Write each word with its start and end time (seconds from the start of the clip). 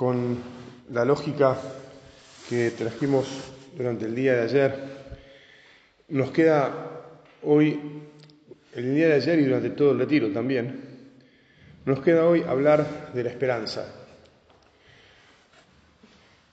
con 0.00 0.38
la 0.92 1.04
lógica 1.04 1.58
que 2.48 2.70
trajimos 2.70 3.52
durante 3.76 4.06
el 4.06 4.14
día 4.14 4.32
de 4.32 4.42
ayer, 4.44 4.74
nos 6.08 6.30
queda 6.30 7.02
hoy, 7.42 7.78
el 8.74 8.94
día 8.94 9.08
de 9.08 9.14
ayer 9.16 9.40
y 9.40 9.44
durante 9.44 9.68
todo 9.68 9.92
el 9.92 9.98
retiro 9.98 10.30
también, 10.30 11.10
nos 11.84 12.00
queda 12.00 12.24
hoy 12.24 12.42
hablar 12.44 13.12
de 13.12 13.24
la 13.24 13.28
esperanza. 13.28 13.94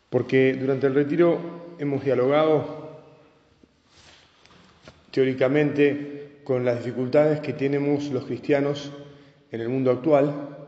Porque 0.09 0.52
durante 0.55 0.88
el 0.88 0.95
retiro 0.95 1.76
hemos 1.79 2.04
dialogado 2.04 2.99
teóricamente 5.09 6.41
con 6.43 6.66
las 6.66 6.84
dificultades 6.84 7.40
que 7.40 7.54
tenemos 7.54 8.09
los 8.09 8.26
cristianos 8.26 8.91
en 9.54 9.62
el 9.62 9.70
mundo 9.70 9.91
actual 9.91 10.66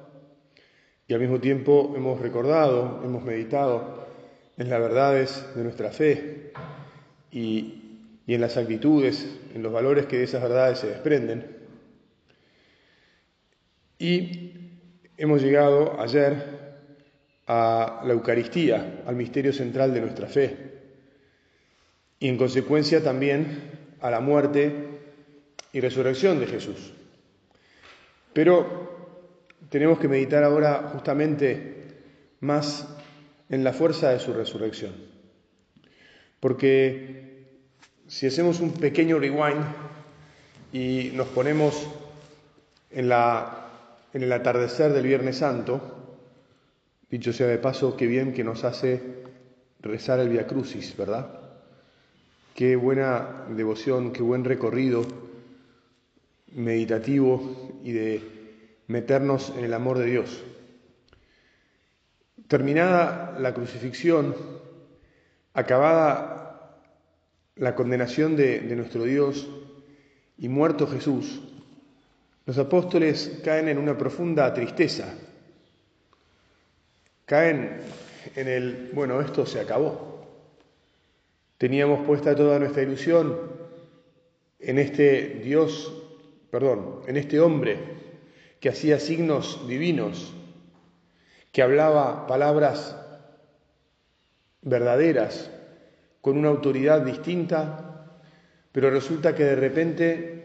y 1.09 1.13
al 1.15 1.19
mismo 1.19 1.39
tiempo 1.39 1.93
hemos 1.97 2.21
recordado, 2.21 3.01
hemos 3.03 3.23
meditado 3.23 4.07
en 4.57 4.69
las 4.69 4.79
verdades 4.79 5.43
de 5.55 5.63
nuestra 5.63 5.89
fe 5.89 6.51
y, 7.31 7.97
y 8.27 8.35
en 8.35 8.41
las 8.41 8.57
actitudes, 8.57 9.25
en 9.55 9.63
los 9.63 9.73
valores 9.73 10.05
que 10.05 10.19
de 10.19 10.25
esas 10.25 10.43
verdades 10.43 10.77
se 10.77 10.87
desprenden. 10.87 11.57
Y 13.97 14.51
hemos 15.17 15.41
llegado 15.41 15.99
ayer 15.99 16.77
a 17.47 18.03
la 18.05 18.13
Eucaristía, 18.13 19.01
al 19.07 19.15
misterio 19.15 19.51
central 19.51 19.95
de 19.95 20.01
nuestra 20.01 20.27
fe, 20.27 20.57
y 22.19 22.27
en 22.27 22.37
consecuencia 22.37 23.03
también 23.03 23.71
a 23.99 24.11
la 24.11 24.19
muerte 24.19 24.71
y 25.73 25.79
resurrección 25.79 26.39
de 26.39 26.45
Jesús. 26.45 26.93
Pero 28.31 28.98
tenemos 29.69 29.99
que 29.99 30.07
meditar 30.07 30.43
ahora 30.43 30.89
justamente 30.93 31.79
más 32.41 32.87
en 33.49 33.63
la 33.63 33.73
fuerza 33.73 34.09
de 34.09 34.19
su 34.19 34.33
resurrección. 34.33 34.93
Porque 36.39 37.45
si 38.07 38.27
hacemos 38.27 38.59
un 38.59 38.73
pequeño 38.73 39.19
rewind 39.19 39.63
y 40.71 41.11
nos 41.13 41.27
ponemos 41.27 41.87
en, 42.91 43.09
la, 43.09 43.67
en 44.13 44.23
el 44.23 44.31
atardecer 44.31 44.93
del 44.93 45.05
Viernes 45.05 45.37
Santo, 45.37 46.17
dicho 47.09 47.33
sea 47.33 47.47
de 47.47 47.57
paso, 47.57 47.95
qué 47.97 48.07
bien 48.07 48.33
que 48.33 48.43
nos 48.43 48.63
hace 48.63 49.01
rezar 49.81 50.19
el 50.19 50.29
Via 50.29 50.47
Crucis, 50.47 50.95
¿verdad? 50.95 51.39
Qué 52.55 52.75
buena 52.75 53.45
devoción, 53.49 54.11
qué 54.11 54.21
buen 54.21 54.43
recorrido 54.43 55.05
meditativo 56.55 57.79
y 57.83 57.91
de 57.91 58.38
meternos 58.89 59.53
en 59.55 59.63
el 59.63 59.73
amor 59.73 59.99
de 59.99 60.05
Dios. 60.05 60.43
Terminada 62.47 63.37
la 63.39 63.53
crucifixión, 63.53 64.35
acabada 65.53 66.81
la 67.55 67.75
condenación 67.75 68.35
de, 68.35 68.61
nuestro 68.75 69.03
Dios 69.03 69.47
y 70.39 70.49
muerto 70.49 70.87
Jesús, 70.87 71.39
los 72.47 72.57
apóstoles 72.57 73.41
caen 73.45 73.67
en 73.67 73.77
una 73.77 73.95
profunda 73.95 74.51
tristeza, 74.55 75.13
caen 77.25 77.81
en 78.35 78.47
el, 78.47 78.89
bueno, 78.91 79.21
esto 79.21 79.45
se 79.45 79.59
acabó. 79.59 80.25
Teníamos 81.59 82.07
puesta 82.07 82.35
toda 82.35 82.57
nuestra 82.57 82.81
ilusión 82.81 83.37
en 84.59 84.79
este 84.79 85.41
Dios, 85.43 85.93
perdón, 86.49 87.01
en 87.05 87.17
este 87.17 87.39
hombre 87.39 87.98
que 88.59 88.69
hacía 88.69 88.99
signos 88.99 89.67
divinos, 89.67 90.33
que 91.51 91.61
hablaba 91.61 92.27
palabras 92.27 92.95
verdaderas, 94.61 95.49
con 96.21 96.37
una 96.37 96.49
autoridad 96.49 97.01
distinta, 97.01 98.19
pero 98.71 98.89
resulta 98.89 99.33
que 99.33 99.45
de 99.45 99.55
repente 99.55 100.39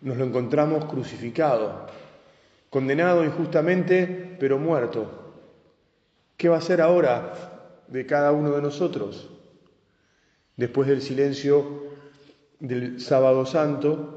nos 0.00 0.16
lo 0.16 0.24
encontramos 0.24 0.84
crucificado, 0.86 1.86
condenado 2.70 3.24
injustamente, 3.24 4.36
pero 4.38 4.58
muerto. 4.58 5.34
¿Qué 6.36 6.48
va 6.48 6.58
a 6.58 6.60
ser 6.60 6.80
ahora 6.80 7.32
de 7.86 8.04
cada 8.04 8.32
uno 8.32 8.50
de 8.50 8.60
nosotros? 8.60 9.30
Después 10.56 10.88
del 10.88 11.00
silencio 11.00 11.86
del 12.58 13.00
sábado 13.00 13.46
santo, 13.46 14.16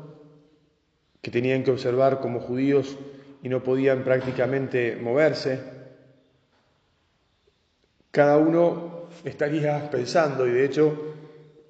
que 1.22 1.32
tenían 1.32 1.64
que 1.64 1.72
observar 1.72 2.20
como 2.20 2.40
judíos 2.40 2.98
y 3.42 3.50
no 3.50 3.64
podían 3.64 4.04
prácticamente 4.04 4.96
moverse, 4.96 5.60
cada 8.12 8.38
uno 8.38 9.08
estaría 9.24 9.90
pensando, 9.90 10.48
y 10.48 10.52
de 10.52 10.66
hecho 10.66 11.16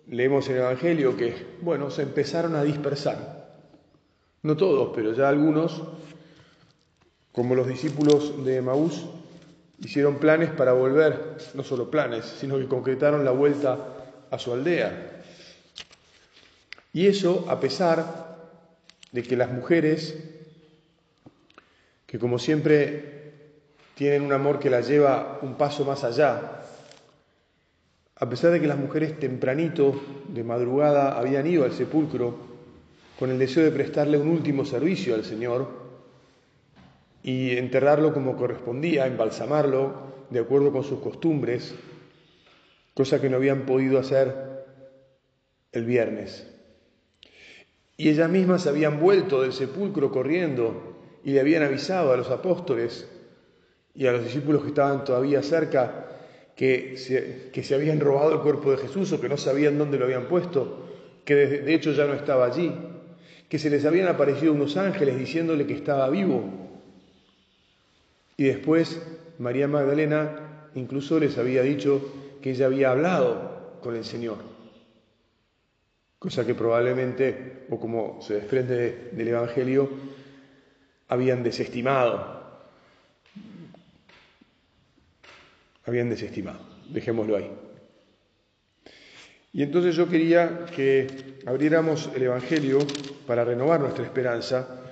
leemos 0.07 0.47
en 0.47 0.55
el 0.55 0.61
Evangelio 0.61 1.15
que, 1.15 1.57
bueno, 1.61 1.89
se 1.91 2.03
empezaron 2.03 2.55
a 2.55 2.63
dispersar. 2.63 3.39
No 4.41 4.55
todos, 4.55 4.91
pero 4.95 5.13
ya 5.13 5.29
algunos, 5.29 5.83
como 7.31 7.55
los 7.55 7.67
discípulos 7.67 8.43
de 8.45 8.61
Maús, 8.61 9.05
hicieron 9.79 10.15
planes 10.15 10.49
para 10.49 10.73
volver, 10.73 11.37
no 11.53 11.63
solo 11.63 11.91
planes, 11.91 12.25
sino 12.25 12.57
que 12.57 12.67
concretaron 12.67 13.25
la 13.25 13.31
vuelta 13.31 13.77
a 14.31 14.39
su 14.39 14.53
aldea. 14.53 15.21
Y 16.93 17.07
eso 17.07 17.45
a 17.49 17.59
pesar 17.59 18.37
de 19.11 19.23
que 19.23 19.35
las 19.35 19.51
mujeres 19.51 20.38
que 22.09 22.17
como 22.17 22.39
siempre 22.39 23.03
tienen 23.93 24.23
un 24.23 24.33
amor 24.33 24.57
que 24.57 24.71
las 24.71 24.87
lleva 24.87 25.37
un 25.43 25.53
paso 25.53 25.85
más 25.85 26.03
allá. 26.03 26.63
A 28.15 28.27
pesar 28.27 28.49
de 28.49 28.59
que 28.59 28.65
las 28.65 28.79
mujeres 28.79 29.19
tempranito, 29.19 29.93
de 30.27 30.43
madrugada, 30.43 31.19
habían 31.19 31.45
ido 31.45 31.65
al 31.65 31.71
sepulcro 31.71 32.35
con 33.19 33.29
el 33.29 33.37
deseo 33.37 33.63
de 33.63 33.69
prestarle 33.69 34.17
un 34.17 34.29
último 34.29 34.65
servicio 34.65 35.13
al 35.13 35.23
Señor 35.23 35.67
y 37.21 37.55
enterrarlo 37.55 38.11
como 38.11 38.35
correspondía, 38.35 39.05
embalsamarlo 39.05 40.25
de 40.31 40.39
acuerdo 40.39 40.71
con 40.71 40.83
sus 40.83 41.01
costumbres, 41.01 41.75
cosa 42.95 43.21
que 43.21 43.29
no 43.29 43.35
habían 43.35 43.67
podido 43.67 43.99
hacer 43.99 44.65
el 45.73 45.85
viernes. 45.85 46.47
Y 47.97 48.09
ellas 48.09 48.31
mismas 48.31 48.65
habían 48.65 48.99
vuelto 48.99 49.43
del 49.43 49.53
sepulcro 49.53 50.11
corriendo 50.11 50.98
y 51.23 51.31
le 51.31 51.39
habían 51.39 51.63
avisado 51.63 52.13
a 52.13 52.17
los 52.17 52.29
apóstoles 52.29 53.07
y 53.93 54.07
a 54.07 54.11
los 54.11 54.23
discípulos 54.23 54.61
que 54.61 54.69
estaban 54.69 55.03
todavía 55.03 55.41
cerca 55.41 56.07
que 56.55 56.97
se, 56.97 57.49
que 57.51 57.63
se 57.63 57.75
habían 57.75 57.99
robado 57.99 58.33
el 58.33 58.39
cuerpo 58.39 58.71
de 58.71 58.77
Jesús 58.77 59.11
o 59.11 59.21
que 59.21 59.29
no 59.29 59.37
sabían 59.37 59.77
dónde 59.77 59.97
lo 59.97 60.05
habían 60.05 60.27
puesto, 60.27 60.87
que 61.25 61.35
de, 61.35 61.59
de 61.59 61.73
hecho 61.73 61.93
ya 61.93 62.05
no 62.05 62.13
estaba 62.13 62.45
allí, 62.45 62.73
que 63.47 63.59
se 63.59 63.69
les 63.69 63.85
habían 63.85 64.07
aparecido 64.07 64.53
unos 64.53 64.77
ángeles 64.77 65.17
diciéndole 65.17 65.65
que 65.65 65.73
estaba 65.73 66.09
vivo. 66.09 66.43
Y 68.37 68.43
después 68.43 69.01
María 69.37 69.67
Magdalena 69.67 70.69
incluso 70.75 71.19
les 71.19 71.37
había 71.37 71.61
dicho 71.61 72.01
que 72.41 72.51
ella 72.51 72.67
había 72.67 72.91
hablado 72.91 73.79
con 73.81 73.95
el 73.95 74.03
Señor, 74.03 74.37
cosa 76.19 76.45
que 76.45 76.55
probablemente, 76.55 77.65
o 77.69 77.79
como 77.79 78.21
se 78.21 78.35
desprende 78.35 79.09
del 79.13 79.27
Evangelio, 79.29 79.89
habían 81.09 81.43
desestimado. 81.43 82.39
Habían 85.85 86.09
desestimado. 86.09 86.59
Dejémoslo 86.89 87.35
ahí. 87.35 87.51
Y 89.51 89.63
entonces 89.63 89.95
yo 89.95 90.07
quería 90.07 90.67
que 90.67 91.07
abriéramos 91.45 92.09
el 92.15 92.23
Evangelio 92.23 92.79
para 93.25 93.43
renovar 93.43 93.79
nuestra 93.79 94.05
esperanza 94.05 94.83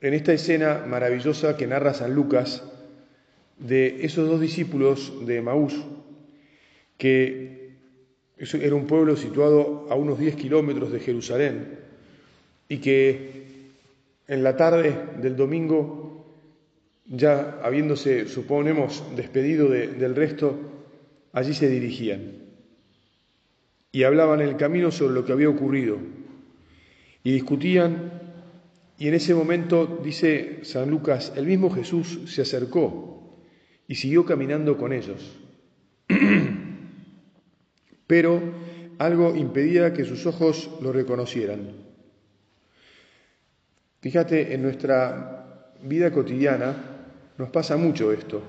en 0.00 0.14
esta 0.14 0.32
escena 0.32 0.84
maravillosa 0.86 1.56
que 1.56 1.66
narra 1.66 1.92
San 1.92 2.14
Lucas 2.14 2.64
de 3.58 4.06
esos 4.06 4.26
dos 4.26 4.40
discípulos 4.40 5.26
de 5.26 5.42
Maús, 5.42 5.74
que 6.96 7.76
era 8.38 8.74
un 8.74 8.86
pueblo 8.86 9.16
situado 9.16 9.86
a 9.90 9.94
unos 9.94 10.18
10 10.18 10.36
kilómetros 10.36 10.90
de 10.90 11.00
Jerusalén 11.00 11.78
y 12.70 12.78
que 12.78 13.49
en 14.30 14.44
la 14.44 14.56
tarde 14.56 14.96
del 15.20 15.34
domingo 15.34 16.24
ya 17.04 17.58
habiéndose, 17.64 18.28
suponemos, 18.28 19.02
despedido 19.16 19.68
del 19.68 20.14
resto, 20.14 20.56
allí 21.32 21.52
se 21.52 21.68
dirigían 21.68 22.34
y 23.90 24.04
hablaban 24.04 24.40
en 24.40 24.50
el 24.50 24.56
camino 24.56 24.92
sobre 24.92 25.14
lo 25.14 25.24
que 25.24 25.32
había 25.32 25.48
ocurrido 25.48 25.98
y 27.24 27.32
discutían 27.32 28.12
y 28.98 29.08
en 29.08 29.14
ese 29.14 29.34
momento, 29.34 30.00
dice 30.04 30.60
San 30.62 30.90
Lucas, 30.90 31.32
el 31.34 31.46
mismo 31.46 31.68
Jesús 31.68 32.20
se 32.26 32.42
acercó 32.42 33.36
y 33.88 33.96
siguió 33.96 34.24
caminando 34.24 34.76
con 34.76 34.92
ellos. 34.92 35.40
Pero 38.06 38.40
algo 38.98 39.34
impedía 39.34 39.92
que 39.92 40.04
sus 40.04 40.24
ojos 40.26 40.70
lo 40.80 40.92
reconocieran. 40.92 41.89
Fíjate, 44.00 44.54
en 44.54 44.62
nuestra 44.62 45.74
vida 45.82 46.10
cotidiana 46.10 46.74
nos 47.36 47.50
pasa 47.50 47.76
mucho 47.76 48.12
esto. 48.12 48.42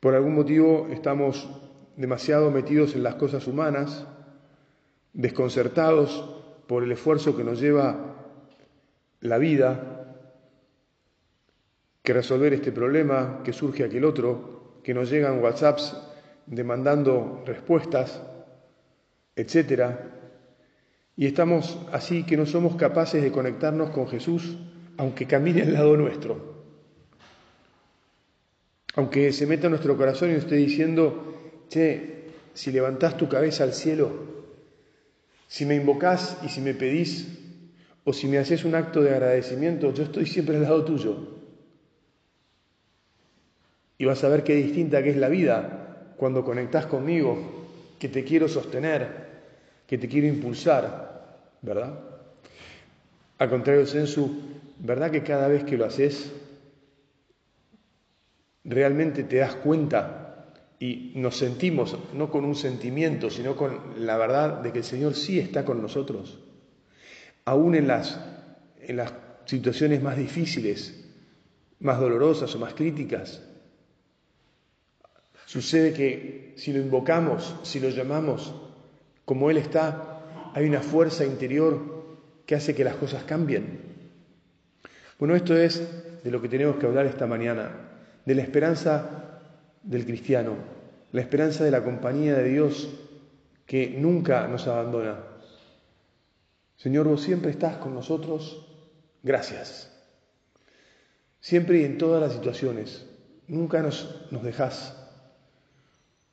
Por 0.00 0.14
algún 0.14 0.34
motivo 0.34 0.88
estamos 0.90 1.48
demasiado 1.96 2.50
metidos 2.50 2.94
en 2.94 3.02
las 3.02 3.16
cosas 3.16 3.46
humanas, 3.46 4.06
desconcertados 5.12 6.36
por 6.66 6.84
el 6.84 6.92
esfuerzo 6.92 7.36
que 7.36 7.44
nos 7.44 7.60
lleva 7.60 8.14
la 9.20 9.36
vida, 9.36 10.14
que 12.02 12.12
resolver 12.14 12.54
este 12.54 12.72
problema, 12.72 13.42
que 13.44 13.52
surge 13.52 13.84
aquel 13.84 14.04
otro, 14.04 14.80
que 14.82 14.94
nos 14.94 15.10
llegan 15.10 15.42
WhatsApps 15.42 15.96
demandando 16.46 17.42
respuestas, 17.44 18.22
etcétera. 19.36 20.17
Y 21.18 21.26
estamos 21.26 21.76
así 21.90 22.22
que 22.22 22.36
no 22.36 22.46
somos 22.46 22.76
capaces 22.76 23.20
de 23.20 23.32
conectarnos 23.32 23.90
con 23.90 24.06
Jesús, 24.06 24.56
aunque 24.96 25.26
camine 25.26 25.62
al 25.62 25.72
lado 25.72 25.96
nuestro. 25.96 26.62
Aunque 28.94 29.32
se 29.32 29.44
meta 29.44 29.66
en 29.66 29.72
nuestro 29.72 29.96
corazón 29.96 30.30
y 30.30 30.34
esté 30.34 30.54
diciendo, 30.54 31.34
che, 31.68 32.28
si 32.54 32.70
levantás 32.70 33.16
tu 33.16 33.28
cabeza 33.28 33.64
al 33.64 33.74
cielo, 33.74 34.12
si 35.48 35.66
me 35.66 35.74
invocás 35.74 36.38
y 36.44 36.50
si 36.50 36.60
me 36.60 36.72
pedís, 36.72 37.26
o 38.04 38.12
si 38.12 38.28
me 38.28 38.38
haces 38.38 38.64
un 38.64 38.76
acto 38.76 39.02
de 39.02 39.10
agradecimiento, 39.10 39.92
yo 39.92 40.04
estoy 40.04 40.24
siempre 40.24 40.54
al 40.54 40.62
lado 40.62 40.84
tuyo. 40.84 41.16
Y 43.98 44.04
vas 44.04 44.22
a 44.22 44.28
ver 44.28 44.44
qué 44.44 44.54
distinta 44.54 45.02
que 45.02 45.10
es 45.10 45.16
la 45.16 45.28
vida 45.28 46.14
cuando 46.16 46.44
conectás 46.44 46.86
conmigo, 46.86 47.66
que 47.98 48.08
te 48.08 48.22
quiero 48.22 48.46
sostener, 48.46 49.26
que 49.88 49.98
te 49.98 50.06
quiero 50.06 50.28
impulsar, 50.28 51.07
¿verdad? 51.62 51.98
Al 53.38 53.50
contrario, 53.50 53.86
Sensu, 53.86 54.42
¿verdad 54.78 55.10
que 55.10 55.22
cada 55.22 55.48
vez 55.48 55.64
que 55.64 55.76
lo 55.76 55.84
haces, 55.84 56.32
realmente 58.64 59.24
te 59.24 59.36
das 59.36 59.54
cuenta 59.56 60.46
y 60.78 61.12
nos 61.16 61.36
sentimos, 61.36 61.96
no 62.14 62.30
con 62.30 62.44
un 62.44 62.54
sentimiento, 62.54 63.30
sino 63.30 63.56
con 63.56 64.06
la 64.06 64.16
verdad 64.16 64.60
de 64.60 64.72
que 64.72 64.78
el 64.78 64.84
Señor 64.84 65.14
sí 65.14 65.38
está 65.38 65.64
con 65.64 65.80
nosotros? 65.82 66.38
aún 67.48 67.74
en 67.74 67.88
las, 67.88 68.20
en 68.82 68.96
las 68.98 69.14
situaciones 69.46 70.02
más 70.02 70.18
difíciles, 70.18 71.02
más 71.80 71.98
dolorosas 71.98 72.54
o 72.54 72.58
más 72.58 72.74
críticas. 72.74 73.42
Sucede 75.46 75.94
que 75.94 76.52
si 76.58 76.74
lo 76.74 76.80
invocamos, 76.80 77.56
si 77.62 77.80
lo 77.80 77.88
llamamos, 77.88 78.54
como 79.24 79.50
Él 79.50 79.56
está, 79.56 80.17
hay 80.58 80.66
una 80.66 80.80
fuerza 80.80 81.24
interior 81.24 81.78
que 82.44 82.56
hace 82.56 82.74
que 82.74 82.82
las 82.82 82.96
cosas 82.96 83.22
cambien. 83.22 83.78
Bueno, 85.16 85.36
esto 85.36 85.56
es 85.56 85.80
de 86.24 86.30
lo 86.32 86.42
que 86.42 86.48
tenemos 86.48 86.78
que 86.78 86.86
hablar 86.86 87.06
esta 87.06 87.28
mañana, 87.28 87.70
de 88.24 88.34
la 88.34 88.42
esperanza 88.42 89.40
del 89.84 90.04
cristiano, 90.04 90.56
la 91.12 91.20
esperanza 91.20 91.62
de 91.62 91.70
la 91.70 91.84
compañía 91.84 92.34
de 92.36 92.48
Dios 92.48 92.88
que 93.66 93.94
nunca 94.00 94.48
nos 94.48 94.66
abandona, 94.66 95.20
Señor, 96.74 97.06
vos 97.06 97.22
siempre 97.22 97.52
estás 97.52 97.76
con 97.76 97.94
nosotros. 97.94 98.66
Gracias. 99.22 99.92
Siempre 101.38 101.82
y 101.82 101.84
en 101.84 101.98
todas 101.98 102.20
las 102.20 102.32
situaciones. 102.32 103.06
Nunca 103.46 103.80
nos, 103.80 104.26
nos 104.32 104.42
dejás. 104.42 105.08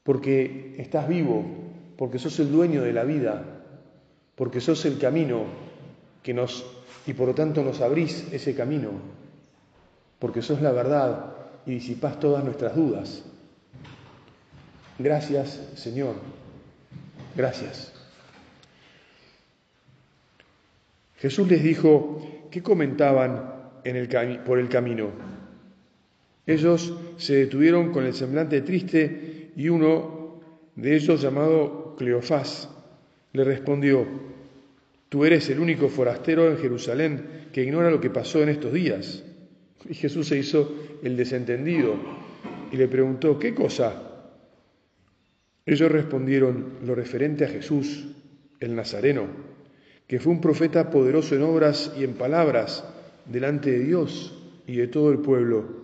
Porque 0.02 0.78
estás 0.80 1.08
vivo, 1.08 1.46
porque 1.96 2.18
sos 2.18 2.40
el 2.40 2.52
dueño 2.52 2.82
de 2.82 2.94
la 2.94 3.04
vida, 3.04 3.55
porque 4.36 4.62
sos 4.62 4.86
el 4.86 4.98
camino 4.98 5.46
que 6.22 6.34
nos, 6.34 6.66
y 7.08 7.14
por 7.14 7.28
lo 7.28 7.36
tanto 7.36 7.64
nos 7.64 7.82
abrís 7.82 8.28
ese 8.32 8.54
camino, 8.56 8.92
porque 10.20 10.42
sos 10.42 10.62
la 10.62 10.72
verdad 10.72 11.34
y 11.66 11.72
disipás 11.72 12.20
todas 12.20 12.44
nuestras 12.44 12.76
dudas. 12.76 13.24
Gracias, 15.00 15.62
Señor. 15.76 16.16
Gracias. 17.36 17.94
Jesús 21.18 21.50
les 21.50 21.64
dijo, 21.64 22.22
¿qué 22.52 22.62
comentaban 22.62 23.52
en 23.84 23.96
el 23.96 24.40
por 24.44 24.60
el 24.60 24.70
camino? 24.70 25.10
Ellos 26.46 26.94
se 27.18 27.36
detuvieron 27.36 27.92
con 27.92 28.06
el 28.06 28.14
semblante 28.14 28.62
triste 28.62 29.52
y 29.56 29.70
uno 29.70 30.40
de 30.76 30.96
ellos, 30.96 31.22
llamado 31.22 31.96
Cleofás, 31.98 32.70
le 33.36 33.44
respondió, 33.44 34.06
Tú 35.10 35.24
eres 35.24 35.50
el 35.50 35.60
único 35.60 35.88
forastero 35.88 36.50
en 36.50 36.58
Jerusalén 36.58 37.48
que 37.54 37.64
ignora 37.64 37.92
lo 37.92 38.02
que 38.02 38.10
pasó 38.10 38.42
en 38.42 38.50
estos 38.50 38.74
días. 38.74 39.24
Y 39.88 39.94
Jesús 39.94 40.28
se 40.28 40.38
hizo 40.38 40.76
el 41.04 41.16
desentendido 41.16 41.96
y 42.72 42.78
le 42.78 42.88
preguntó, 42.88 43.38
¿qué 43.38 43.54
cosa? 43.54 43.94
Ellos 45.66 45.92
respondieron 45.92 46.80
lo 46.84 46.96
referente 46.96 47.46
a 47.46 47.50
Jesús, 47.50 48.08
el 48.60 48.76
Nazareno 48.76 49.56
que 50.08 50.20
fue 50.20 50.34
un 50.34 50.42
profeta 50.42 50.90
poderoso 50.90 51.36
en 51.36 51.42
obras 51.42 51.92
y 51.98 52.04
en 52.04 52.14
palabras 52.14 52.84
delante 53.26 53.72
de 53.72 53.80
Dios 53.80 54.34
y 54.68 54.76
de 54.78 54.88
todo 54.88 55.12
el 55.12 55.20
pueblo, 55.20 55.84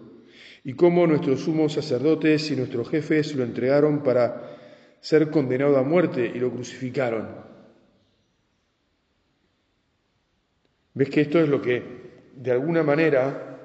y 0.63 0.74
cómo 0.74 1.07
nuestros 1.07 1.42
sumos 1.42 1.74
sacerdotes 1.74 2.51
y 2.51 2.56
nuestros 2.56 2.89
jefes 2.89 3.36
lo 3.36 3.44
entregaron 3.44 4.03
para 4.03 4.57
ser 5.01 5.31
condenado 5.31 5.77
a 5.77 5.83
muerte 5.83 6.31
y 6.33 6.39
lo 6.39 6.51
crucificaron. 6.51 7.27
¿Ves 10.94 11.09
que 11.09 11.21
esto 11.21 11.39
es 11.39 11.50
lo 11.50 11.62
que, 11.62 11.83
de 12.36 12.51
alguna 12.51 12.83
manera, 12.83 13.57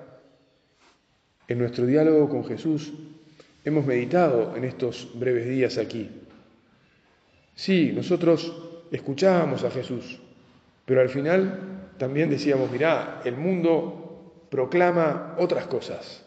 en 1.47 1.59
nuestro 1.59 1.85
diálogo 1.85 2.29
con 2.29 2.45
Jesús, 2.45 2.93
hemos 3.65 3.85
meditado 3.85 4.57
en 4.57 4.65
estos 4.65 5.11
breves 5.15 5.47
días 5.47 5.77
aquí? 5.77 6.11
Sí, 7.55 7.93
nosotros 7.95 8.87
escuchábamos 8.91 9.65
a 9.65 9.71
Jesús, 9.71 10.19
pero 10.85 11.01
al 11.01 11.09
final 11.11 11.91
también 11.99 12.31
decíamos, 12.31 12.71
mirá, 12.71 13.21
el 13.25 13.37
mundo 13.37 14.47
proclama 14.51 15.35
otras 15.39 15.67
cosas. 15.67 16.25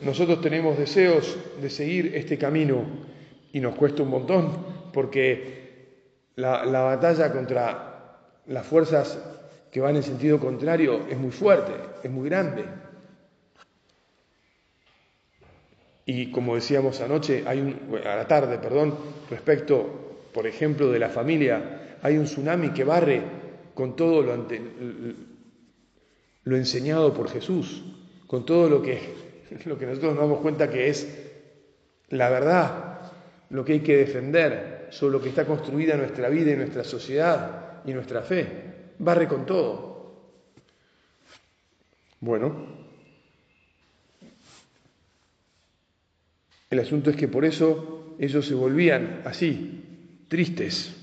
Nosotros 0.00 0.40
tenemos 0.40 0.78
deseos 0.78 1.36
de 1.60 1.70
seguir 1.70 2.14
este 2.14 2.38
camino 2.38 2.82
y 3.52 3.60
nos 3.60 3.74
cuesta 3.74 4.02
un 4.02 4.10
montón 4.10 4.50
porque 4.92 6.32
la, 6.36 6.64
la 6.64 6.82
batalla 6.82 7.32
contra 7.32 8.20
las 8.46 8.66
fuerzas 8.66 9.18
que 9.70 9.80
van 9.80 9.96
en 9.96 10.02
sentido 10.02 10.38
contrario 10.38 11.06
es 11.10 11.18
muy 11.18 11.30
fuerte, 11.30 11.72
es 12.02 12.10
muy 12.10 12.28
grande. 12.28 12.64
Y 16.06 16.30
como 16.30 16.54
decíamos 16.54 17.00
anoche, 17.00 17.44
hay 17.46 17.60
un, 17.60 17.98
a 18.04 18.16
la 18.16 18.26
tarde, 18.26 18.58
perdón, 18.58 18.94
respecto 19.28 20.08
por 20.32 20.46
ejemplo, 20.46 20.90
de 20.92 20.98
la 20.98 21.08
familia, 21.08 21.96
hay 22.02 22.16
un 22.16 22.24
tsunami 22.24 22.70
que 22.70 22.84
barre 22.84 23.22
con 23.74 23.96
todo 23.96 24.22
lo, 24.22 24.46
lo 26.44 26.56
enseñado 26.56 27.12
por 27.12 27.28
Jesús, 27.28 27.82
con 28.26 28.44
todo 28.46 28.68
lo 28.68 28.80
que, 28.80 29.00
lo 29.64 29.78
que 29.78 29.86
nosotros 29.86 30.14
nos 30.14 30.22
damos 30.22 30.40
cuenta 30.40 30.70
que 30.70 30.88
es 30.88 31.06
la 32.10 32.30
verdad, 32.30 33.12
lo 33.50 33.64
que 33.64 33.74
hay 33.74 33.80
que 33.80 33.96
defender, 33.96 34.88
sobre 34.90 35.12
lo 35.12 35.22
que 35.22 35.28
está 35.28 35.44
construida 35.44 35.96
nuestra 35.96 36.28
vida 36.28 36.52
y 36.52 36.56
nuestra 36.56 36.84
sociedad 36.84 37.82
y 37.84 37.92
nuestra 37.92 38.22
fe. 38.22 38.46
Barre 38.98 39.28
con 39.28 39.44
todo. 39.44 39.88
Bueno, 42.20 42.66
el 46.70 46.78
asunto 46.80 47.10
es 47.10 47.16
que 47.16 47.28
por 47.28 47.44
eso 47.44 48.16
ellos 48.18 48.46
se 48.46 48.54
volvían 48.54 49.22
así, 49.24 50.24
tristes, 50.28 50.96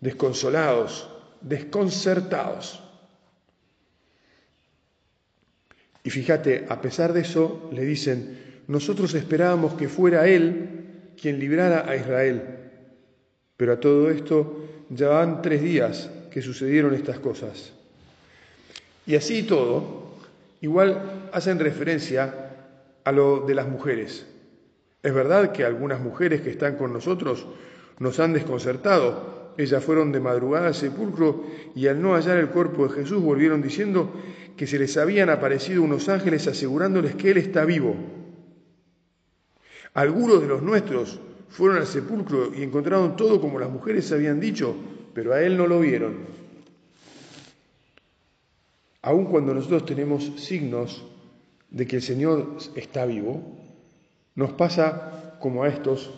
desconsolados, 0.00 1.10
desconcertados. 1.40 2.79
Y 6.02 6.10
fíjate, 6.10 6.66
a 6.68 6.80
pesar 6.80 7.12
de 7.12 7.20
eso, 7.20 7.70
le 7.72 7.84
dicen, 7.84 8.62
nosotros 8.68 9.14
esperábamos 9.14 9.74
que 9.74 9.88
fuera 9.88 10.26
Él 10.26 11.12
quien 11.20 11.38
librara 11.38 11.88
a 11.88 11.96
Israel. 11.96 12.42
Pero 13.56 13.74
a 13.74 13.80
todo 13.80 14.10
esto 14.10 14.64
ya 14.88 15.08
van 15.08 15.42
tres 15.42 15.62
días 15.62 16.10
que 16.30 16.40
sucedieron 16.40 16.94
estas 16.94 17.18
cosas. 17.18 17.72
Y 19.06 19.16
así 19.16 19.42
todo, 19.42 20.14
igual 20.60 21.28
hacen 21.32 21.58
referencia 21.58 22.50
a 23.04 23.12
lo 23.12 23.40
de 23.40 23.54
las 23.54 23.68
mujeres. 23.68 24.26
Es 25.02 25.14
verdad 25.14 25.52
que 25.52 25.64
algunas 25.64 26.00
mujeres 26.00 26.42
que 26.42 26.50
están 26.50 26.76
con 26.76 26.92
nosotros 26.92 27.46
nos 27.98 28.20
han 28.20 28.32
desconcertado. 28.32 29.39
Ellas 29.56 29.84
fueron 29.84 30.12
de 30.12 30.20
madrugada 30.20 30.68
al 30.68 30.74
sepulcro 30.74 31.44
y 31.74 31.86
al 31.86 32.00
no 32.00 32.14
hallar 32.14 32.38
el 32.38 32.48
cuerpo 32.48 32.86
de 32.86 32.94
Jesús 32.94 33.22
volvieron 33.22 33.62
diciendo 33.62 34.12
que 34.56 34.66
se 34.66 34.78
les 34.78 34.96
habían 34.96 35.30
aparecido 35.30 35.82
unos 35.82 36.08
ángeles 36.08 36.46
asegurándoles 36.46 37.14
que 37.14 37.30
Él 37.30 37.38
está 37.38 37.64
vivo. 37.64 37.94
Algunos 39.94 40.40
de 40.40 40.48
los 40.48 40.62
nuestros 40.62 41.20
fueron 41.48 41.78
al 41.78 41.86
sepulcro 41.86 42.54
y 42.54 42.62
encontraron 42.62 43.16
todo 43.16 43.40
como 43.40 43.58
las 43.58 43.70
mujeres 43.70 44.10
habían 44.12 44.38
dicho, 44.40 44.74
pero 45.14 45.32
a 45.32 45.42
Él 45.42 45.56
no 45.56 45.66
lo 45.66 45.80
vieron. 45.80 46.18
Aun 49.02 49.26
cuando 49.26 49.54
nosotros 49.54 49.84
tenemos 49.86 50.32
signos 50.36 51.06
de 51.70 51.86
que 51.86 51.96
el 51.96 52.02
Señor 52.02 52.56
está 52.76 53.06
vivo, 53.06 53.42
nos 54.34 54.52
pasa 54.52 55.36
como 55.40 55.64
a 55.64 55.68
estos 55.68 56.10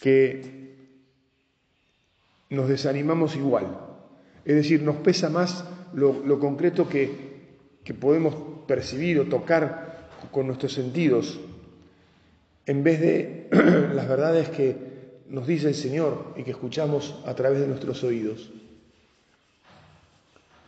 que 0.00 0.61
nos 2.52 2.68
desanimamos 2.68 3.34
igual. 3.34 3.66
Es 4.44 4.54
decir, 4.54 4.82
nos 4.82 4.96
pesa 4.96 5.30
más 5.30 5.64
lo, 5.94 6.38
concreto 6.38 6.88
que, 6.88 7.10
que 7.82 7.94
podemos 7.94 8.36
percibir 8.66 9.18
o 9.20 9.24
tocar 9.26 10.08
con 10.30 10.46
nuestros 10.46 10.72
sentidos, 10.74 11.40
en 12.66 12.84
vez 12.84 13.00
de 13.00 13.48
las 13.94 14.06
verdades 14.06 14.50
que 14.50 14.76
nos 15.28 15.46
dice 15.46 15.68
el 15.68 15.74
Señor 15.74 16.34
y 16.36 16.42
que 16.42 16.50
escuchamos 16.50 17.18
a 17.26 17.34
través 17.34 17.60
de 17.60 17.68
nuestros 17.68 18.04
oídos. 18.04 18.50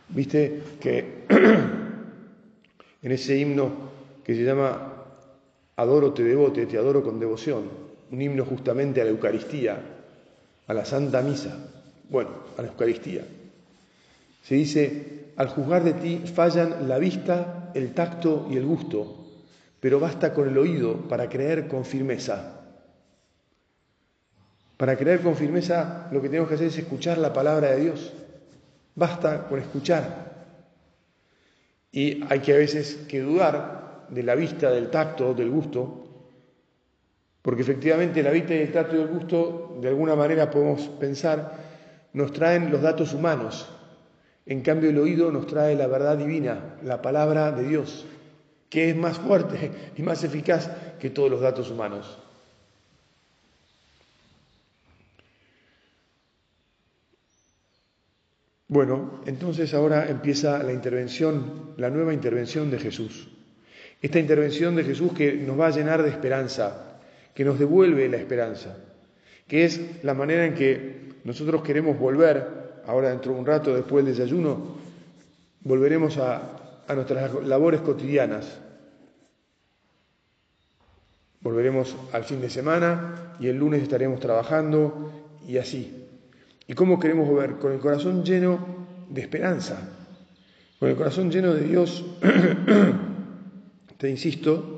Viste 0.09 0.61
que 0.79 1.25
en 3.01 3.11
ese 3.11 3.37
himno 3.37 3.71
que 4.23 4.33
se 4.35 4.43
llama 4.43 5.03
Adoro 5.75 6.13
te 6.13 6.23
devote, 6.23 6.65
te 6.65 6.77
adoro 6.77 7.03
con 7.03 7.19
devoción, 7.19 7.69
un 8.11 8.21
himno 8.21 8.43
justamente 8.43 9.01
a 9.01 9.03
la 9.03 9.11
Eucaristía, 9.11 9.95
a 10.67 10.73
la 10.73 10.85
Santa 10.85 11.21
Misa, 11.21 11.55
bueno, 12.09 12.31
a 12.57 12.61
la 12.61 12.69
Eucaristía. 12.69 13.25
Se 14.43 14.55
dice, 14.55 15.31
al 15.37 15.49
juzgar 15.49 15.83
de 15.83 15.93
ti 15.93 16.21
fallan 16.25 16.87
la 16.87 16.97
vista, 16.99 17.71
el 17.73 17.93
tacto 17.93 18.47
y 18.49 18.57
el 18.57 18.65
gusto, 18.65 19.25
pero 19.79 19.99
basta 19.99 20.33
con 20.33 20.47
el 20.47 20.57
oído 20.57 21.07
para 21.07 21.29
creer 21.29 21.67
con 21.67 21.85
firmeza. 21.85 22.61
Para 24.77 24.97
creer 24.97 25.21
con 25.21 25.35
firmeza 25.35 26.07
lo 26.11 26.21
que 26.21 26.29
tenemos 26.29 26.49
que 26.49 26.55
hacer 26.55 26.67
es 26.67 26.77
escuchar 26.77 27.17
la 27.17 27.33
palabra 27.33 27.71
de 27.71 27.81
Dios. 27.81 28.13
Basta 28.95 29.47
con 29.47 29.59
escuchar. 29.59 30.25
Y 31.91 32.23
hay 32.29 32.39
que 32.39 32.53
a 32.53 32.57
veces 32.57 33.05
que 33.07 33.21
dudar 33.21 34.07
de 34.09 34.23
la 34.23 34.35
vista, 34.35 34.69
del 34.69 34.89
tacto, 34.89 35.33
del 35.33 35.49
gusto, 35.49 36.04
porque 37.45 37.61
efectivamente 37.61 38.23
la 38.23 38.31
vista 38.31 38.55
y 38.55 38.57
el 38.57 38.71
tacto 38.71 38.95
y 38.95 39.01
el 39.01 39.07
gusto, 39.07 39.77
de 39.79 39.87
alguna 39.87 40.15
manera 40.15 40.49
podemos 40.49 40.81
pensar, 40.99 41.53
nos 42.11 42.33
traen 42.33 42.71
los 42.71 42.81
datos 42.81 43.13
humanos. 43.13 43.69
En 44.47 44.61
cambio 44.61 44.89
el 44.89 44.97
oído 44.97 45.31
nos 45.31 45.45
trae 45.45 45.75
la 45.75 45.85
verdad 45.85 46.17
divina, 46.17 46.77
la 46.83 47.03
palabra 47.03 47.51
de 47.51 47.67
Dios, 47.67 48.07
que 48.67 48.89
es 48.89 48.95
más 48.95 49.19
fuerte 49.19 49.69
y 49.95 50.01
más 50.01 50.23
eficaz 50.23 50.71
que 50.99 51.11
todos 51.11 51.29
los 51.29 51.39
datos 51.39 51.69
humanos. 51.69 52.17
Bueno, 58.67 59.21
entonces 59.27 59.71
ahora 59.75 60.09
empieza 60.09 60.63
la 60.63 60.73
intervención, 60.73 61.75
la 61.77 61.91
nueva 61.91 62.11
intervención 62.11 62.71
de 62.71 62.79
Jesús. 62.79 63.27
Esta 64.01 64.17
intervención 64.17 64.75
de 64.75 64.83
Jesús 64.83 65.13
que 65.13 65.33
nos 65.33 65.59
va 65.59 65.67
a 65.67 65.69
llenar 65.71 66.01
de 66.01 66.09
esperanza, 66.09 66.94
que 67.35 67.45
nos 67.45 67.59
devuelve 67.59 68.09
la 68.09 68.17
esperanza, 68.17 68.77
que 69.47 69.65
es 69.65 70.03
la 70.03 70.13
manera 70.13 70.45
en 70.45 70.55
que 70.55 71.09
nosotros 71.25 71.61
queremos 71.61 71.99
volver, 71.99 72.81
ahora 72.87 73.09
dentro 73.09 73.33
de 73.33 73.39
un 73.39 73.45
rato 73.45 73.75
después 73.75 74.05
del 74.05 74.15
desayuno, 74.15 74.77
volveremos 75.61 76.17
a, 76.17 76.83
a 76.87 76.95
nuestras 76.95 77.43
labores 77.43 77.81
cotidianas. 77.81 78.59
Volveremos 81.41 81.95
al 82.13 82.23
fin 82.23 82.41
de 82.41 82.49
semana 82.49 83.35
y 83.39 83.47
el 83.47 83.57
lunes 83.57 83.83
estaremos 83.83 84.19
trabajando 84.19 85.11
y 85.47 85.57
así. 85.57 86.07
¿Y 86.67 86.73
cómo 86.73 86.99
queremos 86.99 87.31
ver? 87.35 87.57
Con 87.57 87.73
el 87.73 87.79
corazón 87.79 88.23
lleno 88.23 88.59
de 89.09 89.21
esperanza, 89.21 89.77
con 90.79 90.89
el 90.89 90.95
corazón 90.95 91.29
lleno 91.29 91.53
de 91.53 91.61
Dios, 91.61 92.03
te 93.97 94.09
insisto, 94.09 94.74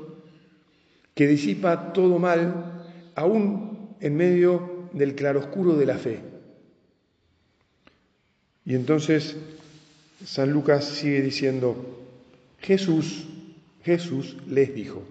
que 1.18 1.26
disipa 1.26 1.92
todo 1.92 2.20
mal, 2.20 2.84
aún 3.16 3.96
en 3.98 4.14
medio 4.14 4.86
del 4.92 5.16
claroscuro 5.16 5.74
de 5.74 5.84
la 5.84 5.98
fe. 5.98 6.20
Y 8.64 8.76
entonces 8.76 9.34
San 10.24 10.52
Lucas 10.52 10.84
sigue 10.84 11.20
diciendo, 11.20 12.06
Jesús, 12.60 13.26
Jesús 13.82 14.36
les 14.46 14.72
dijo, 14.72 15.02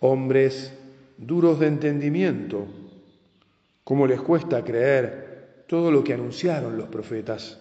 hombres 0.00 0.72
duros 1.18 1.60
de 1.60 1.68
entendimiento, 1.68 2.66
¿cómo 3.84 4.08
les 4.08 4.20
cuesta 4.20 4.64
creer 4.64 5.62
todo 5.68 5.92
lo 5.92 6.02
que 6.02 6.14
anunciaron 6.14 6.76
los 6.76 6.88
profetas. 6.88 7.60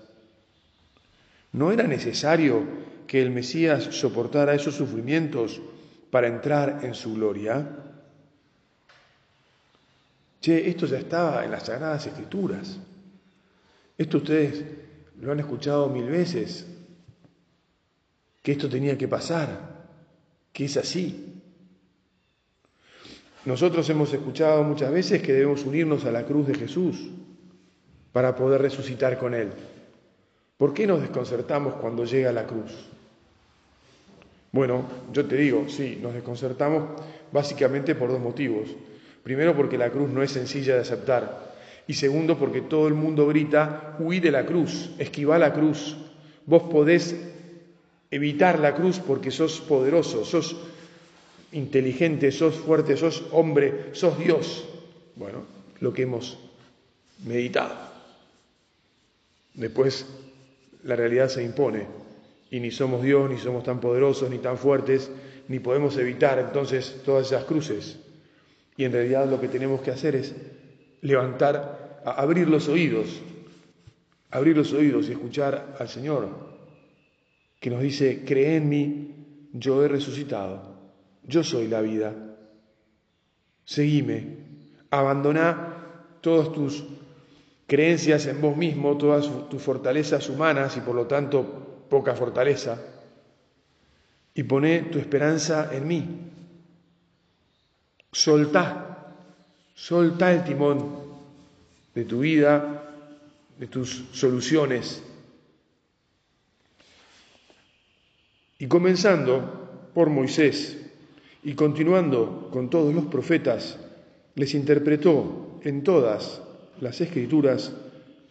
¿No 1.51 1.72
era 1.72 1.84
necesario 1.84 2.63
que 3.05 3.22
el 3.22 3.29
Mesías 3.29 3.84
soportara 3.91 4.55
esos 4.55 4.74
sufrimientos 4.74 5.62
para 6.13 6.27
entrar 6.27 6.82
en 6.84 6.93
su 6.93 7.15
gloria? 7.15 7.67
Che, 10.39 10.70
esto 10.70 10.86
ya 10.86 11.00
estaba 11.00 11.43
en 11.43 11.50
las 11.50 11.63
Sagradas 11.63 12.05
Escrituras. 12.05 12.77
Esto 13.98 14.17
ustedes 14.17 14.63
lo 15.20 15.32
han 15.32 15.39
escuchado 15.39 15.89
mil 15.89 16.05
veces, 16.05 16.67
que 18.43 18.51
esto 18.51 18.70
tenía 18.70 18.96
que 18.96 19.08
pasar, 19.08 19.88
que 20.53 20.65
es 20.65 20.77
así. 20.77 21.41
Nosotros 23.46 23.89
hemos 23.89 24.13
escuchado 24.13 24.63
muchas 24.63 24.91
veces 24.91 25.20
que 25.20 25.34
debemos 25.34 25.65
unirnos 25.65 26.05
a 26.05 26.12
la 26.12 26.27
cruz 26.27 26.46
de 26.46 26.53
Jesús 26.53 27.10
para 28.12 28.36
poder 28.36 28.62
resucitar 28.62 29.17
con 29.17 29.34
Él. 29.34 29.51
¿Por 30.58 30.75
qué 30.75 30.86
nos 30.86 31.01
desconcertamos 31.01 31.74
cuando 31.74 32.05
llega 32.05 32.32
la 32.32 32.46
cruz? 32.46 32.92
Bueno, 34.53 34.86
yo 35.12 35.25
te 35.25 35.36
digo, 35.36 35.65
sí, 35.67 35.98
nos 36.00 36.13
desconcertamos 36.13 37.01
básicamente 37.31 37.95
por 37.95 38.12
dos 38.12 38.19
motivos. 38.19 38.69
Primero 39.24 39.55
porque 39.55 39.79
la 39.79 39.89
cruz 39.89 40.12
no 40.12 40.22
es 40.22 40.29
sencilla 40.29 40.75
de 40.75 40.81
aceptar. 40.81 41.55
Y 41.88 41.95
segundo 41.95 42.38
porque 42.38 42.62
todo 42.62 42.88
el 42.88 42.93
mundo 42.93 43.27
grita, 43.27 43.98
huí 43.98 44.19
de 44.19 44.29
la 44.29 44.45
cruz, 44.45 44.91
esquiva 45.00 45.39
la 45.39 45.53
cruz. 45.53 45.98
Vos 46.45 46.63
podés 46.72 47.15
evitar 48.12 48.60
la 48.60 48.75
cruz 48.75 49.00
porque 49.00 49.31
sos 49.31 49.60
poderoso, 49.60 50.24
sos 50.24 50.55
inteligente, 51.51 52.31
sos 52.31 52.53
fuerte, 52.53 52.95
sos 52.95 53.24
hombre, 53.31 53.89
sos 53.93 54.19
Dios. 54.19 54.65
Bueno, 55.15 55.45
lo 55.79 55.91
que 55.91 56.03
hemos 56.03 56.38
meditado. 57.25 57.75
Después 59.55 60.05
la 60.83 60.95
realidad 60.95 61.27
se 61.29 61.43
impone 61.43 62.03
y 62.53 62.60
ni 62.60 62.69
somos 62.69 63.01
Dios, 63.01 63.27
ni 63.31 63.39
somos 63.39 63.63
tan 63.63 63.79
poderosos, 63.79 64.29
ni 64.29 64.38
tan 64.38 64.60
fuertes, 64.60 65.10
ni 65.48 65.57
podemos 65.57 65.98
evitar 65.98 66.38
entonces 66.38 67.01
todas 67.03 67.25
esas 67.25 67.45
cruces. 67.45 68.00
Y 68.77 68.83
en 68.83 68.91
realidad 68.91 69.27
lo 69.27 69.41
que 69.41 69.48
tenemos 69.48 69.81
que 69.81 69.89
hacer 69.89 70.15
es 70.15 70.36
levantar, 71.01 72.03
abrir 72.05 72.48
los 72.48 72.67
oídos, 72.67 73.24
abrir 74.29 74.55
los 74.55 74.72
oídos 74.72 75.10
y 75.10 75.13
escuchar 75.13 75.77
al 75.79 75.89
Señor, 75.89 76.29
que 77.60 77.72
nos 77.72 77.81
dice, 77.81 78.24
cree 78.24 78.57
en 78.57 78.69
mí, 78.69 79.15
yo 79.53 79.83
he 79.83 79.88
resucitado, 79.88 80.77
yo 81.24 81.43
soy 81.43 81.67
la 81.67 81.81
vida, 81.81 82.13
seguime, 83.65 84.27
abandoná 84.91 86.19
todos 86.22 86.53
tus 86.53 86.83
creencias 87.65 88.27
en 88.27 88.39
vos 88.41 88.55
mismo, 88.55 88.95
todas 88.95 89.27
tus 89.50 89.60
fortalezas 89.60 90.29
humanas 90.29 90.77
y 90.77 90.81
por 90.81 90.93
lo 90.93 91.07
tanto 91.07 91.63
poca 91.93 92.15
fortaleza, 92.15 92.81
y 94.33 94.41
poné 94.41 94.89
tu 94.89 94.97
esperanza 94.97 95.69
en 95.71 95.88
mí. 95.88 96.01
Soltá, 98.12 99.13
soltá 99.75 100.33
el 100.33 100.43
timón 100.43 100.89
de 101.93 102.05
tu 102.05 102.21
vida, 102.21 102.81
de 103.59 103.67
tus 103.67 104.05
soluciones. 104.12 105.03
Y 108.57 108.65
comenzando 108.65 109.91
por 109.93 110.09
Moisés 110.09 110.75
y 111.43 111.53
continuando 111.53 112.50
con 112.51 112.71
todos 112.71 112.91
los 112.91 113.05
profetas, 113.05 113.77
les 114.33 114.55
interpretó 114.55 115.59
en 115.62 115.83
todas 115.83 116.41
las 116.81 117.00
escrituras 117.01 117.71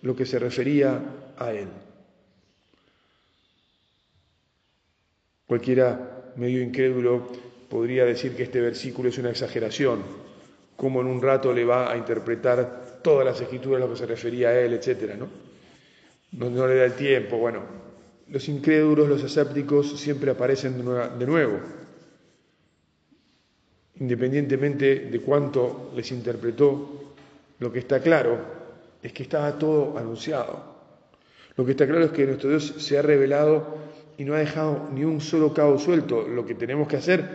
lo 0.01 0.17
que 0.17 0.27
se 0.27 0.41
refería 0.41 1.01
a 1.39 1.53
él. 1.53 1.69
Cualquiera 5.53 6.33
medio 6.37 6.63
incrédulo 6.63 7.29
podría 7.69 8.07
decir 8.07 8.35
que 8.35 8.45
este 8.45 8.59
versículo 8.59 9.11
es 9.11 9.19
una 9.19 9.29
exageración, 9.29 10.03
como 10.79 11.03
en 11.03 11.09
un 11.09 11.21
rato 11.21 11.53
le 11.53 11.63
va 11.63 11.93
a 11.93 11.97
interpretar 11.99 13.01
todas 13.03 13.27
las 13.27 13.39
escrituras 13.39 13.83
a 13.83 13.85
lo 13.85 13.93
que 13.93 13.99
se 13.99 14.07
refería 14.07 14.49
a 14.49 14.59
él, 14.59 14.73
etc. 14.73 15.15
¿no? 15.19 15.29
No, 16.33 16.49
no 16.49 16.67
le 16.67 16.77
da 16.77 16.87
el 16.87 16.95
tiempo. 16.95 17.37
Bueno, 17.37 17.61
los 18.29 18.49
incrédulos, 18.49 19.07
los 19.07 19.23
escépticos 19.23 20.01
siempre 20.01 20.31
aparecen 20.31 20.83
de 21.19 21.27
nuevo, 21.27 21.61
independientemente 24.01 25.01
de 25.01 25.21
cuánto 25.21 25.93
les 25.95 26.11
interpretó, 26.13 27.13
lo 27.59 27.71
que 27.71 27.81
está 27.81 28.01
claro 28.01 28.39
es 29.03 29.13
que 29.13 29.25
estaba 29.25 29.59
todo 29.59 29.99
anunciado. 29.99 30.73
Lo 31.59 31.67
que 31.67 31.73
está 31.73 31.87
claro 31.87 32.07
es 32.07 32.13
que 32.13 32.25
nuestro 32.25 32.49
Dios 32.49 32.75
se 32.79 32.97
ha 32.97 33.03
revelado 33.03 33.92
y 34.19 34.25
no 34.25 34.35
ha 34.35 34.39
dejado 34.39 34.89
ni 34.93 35.05
un 35.05 35.21
solo 35.21 35.53
cabo 35.53 35.79
suelto. 35.79 36.27
Lo 36.27 36.45
que 36.45 36.55
tenemos 36.55 36.89
que 36.89 36.97
hacer 36.97 37.29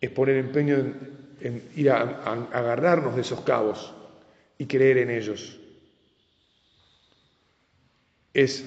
es 0.00 0.10
poner 0.10 0.36
empeño 0.36 0.76
en, 1.40 1.62
ir 1.76 1.90
a 1.90 2.00
agarrarnos 2.52 3.14
de 3.14 3.22
esos 3.22 3.40
cabos 3.40 3.92
y 4.58 4.66
creer 4.66 4.98
en 4.98 5.10
ellos. 5.10 5.60
Es 8.32 8.64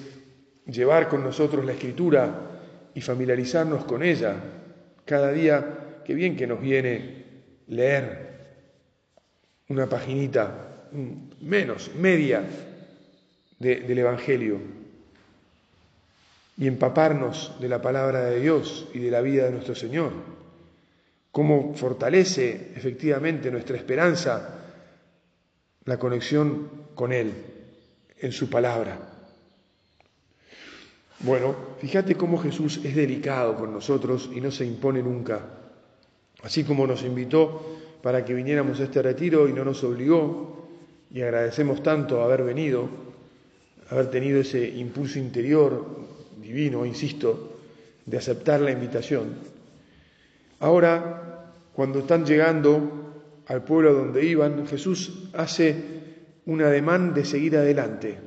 llevar 0.66 1.08
con 1.08 1.22
nosotros 1.22 1.64
la 1.64 1.72
escritura 1.72 2.50
y 2.94 3.00
familiarizarnos 3.00 3.84
con 3.84 4.02
ella. 4.02 4.36
Cada 5.04 5.32
día, 5.32 6.02
qué 6.04 6.14
bien 6.14 6.36
que 6.36 6.46
nos 6.46 6.60
viene 6.60 7.24
leer 7.68 8.30
una 9.68 9.88
paginita, 9.88 10.88
menos, 11.40 11.94
media 11.94 12.44
del 13.58 13.98
Evangelio 13.98 14.79
y 16.60 16.66
empaparnos 16.66 17.54
de 17.58 17.70
la 17.70 17.80
palabra 17.80 18.26
de 18.26 18.38
Dios 18.38 18.86
y 18.92 18.98
de 18.98 19.10
la 19.10 19.22
vida 19.22 19.46
de 19.46 19.52
nuestro 19.52 19.74
Señor. 19.74 20.12
Cómo 21.32 21.74
fortalece 21.74 22.72
efectivamente 22.76 23.50
nuestra 23.50 23.78
esperanza 23.78 24.60
la 25.86 25.98
conexión 25.98 26.68
con 26.94 27.14
Él 27.14 27.32
en 28.18 28.32
su 28.32 28.50
palabra. 28.50 28.98
Bueno, 31.20 31.56
fíjate 31.78 32.14
cómo 32.14 32.36
Jesús 32.36 32.78
es 32.84 32.94
delicado 32.94 33.56
con 33.56 33.72
nosotros 33.72 34.28
y 34.30 34.42
no 34.42 34.50
se 34.50 34.66
impone 34.66 35.02
nunca. 35.02 35.40
Así 36.42 36.64
como 36.64 36.86
nos 36.86 37.02
invitó 37.04 37.78
para 38.02 38.22
que 38.22 38.34
viniéramos 38.34 38.80
a 38.80 38.84
este 38.84 39.00
retiro 39.00 39.48
y 39.48 39.54
no 39.54 39.64
nos 39.64 39.82
obligó, 39.82 40.68
y 41.10 41.22
agradecemos 41.22 41.82
tanto 41.82 42.22
haber 42.22 42.44
venido, 42.44 42.86
haber 43.88 44.10
tenido 44.10 44.40
ese 44.40 44.68
impulso 44.68 45.18
interior 45.18 46.19
divino, 46.50 46.84
insisto, 46.84 47.58
de 48.04 48.18
aceptar 48.18 48.60
la 48.60 48.72
invitación. 48.72 49.34
Ahora, 50.58 51.52
cuando 51.72 52.00
están 52.00 52.26
llegando 52.26 53.44
al 53.46 53.64
pueblo 53.64 53.94
donde 53.94 54.24
iban, 54.24 54.66
Jesús 54.66 55.30
hace 55.32 55.74
un 56.46 56.60
ademán 56.62 57.14
de 57.14 57.24
seguir 57.24 57.56
adelante. 57.56 58.18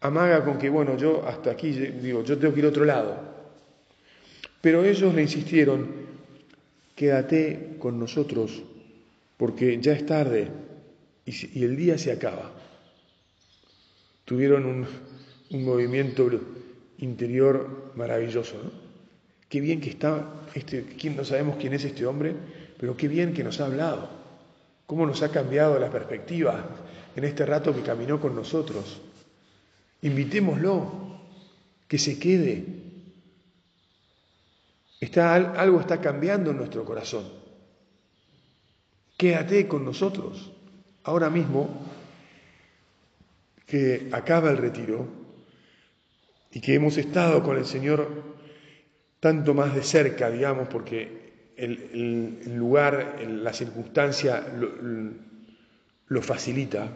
Amaga 0.00 0.44
con 0.44 0.58
que, 0.58 0.70
bueno, 0.70 0.96
yo 0.96 1.26
hasta 1.26 1.50
aquí, 1.50 1.72
digo, 1.72 2.22
yo 2.22 2.38
tengo 2.38 2.54
que 2.54 2.60
ir 2.60 2.66
a 2.66 2.70
otro 2.70 2.84
lado. 2.84 3.18
Pero 4.60 4.84
ellos 4.84 5.12
le 5.14 5.22
insistieron, 5.22 5.88
quédate 6.94 7.76
con 7.78 7.98
nosotros, 7.98 8.62
porque 9.36 9.78
ya 9.80 9.92
es 9.92 10.06
tarde 10.06 10.48
y, 11.26 11.64
el 11.64 11.76
día 11.76 11.98
se 11.98 12.12
acaba. 12.12 12.52
Tuvieron 14.24 14.64
un, 14.64 14.86
un 15.50 15.64
movimiento 15.64 16.30
interior 17.00 17.92
maravilloso, 17.96 18.56
¿no? 18.62 18.70
Qué 19.48 19.60
bien 19.60 19.80
que 19.80 19.90
está, 19.90 20.46
este, 20.54 20.84
¿quién, 20.84 21.16
no 21.16 21.24
sabemos 21.24 21.56
quién 21.56 21.72
es 21.72 21.84
este 21.84 22.06
hombre, 22.06 22.36
pero 22.78 22.96
qué 22.96 23.08
bien 23.08 23.34
que 23.34 23.42
nos 23.42 23.60
ha 23.60 23.66
hablado, 23.66 24.08
cómo 24.86 25.04
nos 25.06 25.22
ha 25.22 25.30
cambiado 25.30 25.76
la 25.78 25.90
perspectiva 25.90 26.64
en 27.16 27.24
este 27.24 27.44
rato 27.44 27.74
que 27.74 27.82
caminó 27.82 28.20
con 28.20 28.36
nosotros. 28.36 29.00
Invitémoslo, 30.02 31.18
que 31.88 31.98
se 31.98 32.18
quede. 32.18 32.64
Está, 35.00 35.34
algo 35.34 35.80
está 35.80 36.00
cambiando 36.00 36.52
en 36.52 36.58
nuestro 36.58 36.84
corazón. 36.84 37.24
Quédate 39.16 39.66
con 39.66 39.84
nosotros. 39.84 40.52
Ahora 41.02 41.28
mismo 41.28 41.68
que 43.66 44.08
acaba 44.12 44.50
el 44.50 44.58
retiro 44.58 45.19
y 46.52 46.60
que 46.60 46.74
hemos 46.74 46.96
estado 46.96 47.42
con 47.42 47.56
el 47.56 47.64
Señor 47.64 48.08
tanto 49.20 49.54
más 49.54 49.74
de 49.74 49.82
cerca, 49.82 50.30
digamos, 50.30 50.68
porque 50.68 51.20
el, 51.56 52.56
lugar, 52.56 53.18
la 53.28 53.52
circunstancia 53.52 54.42
lo, 56.08 56.22
facilita, 56.22 56.88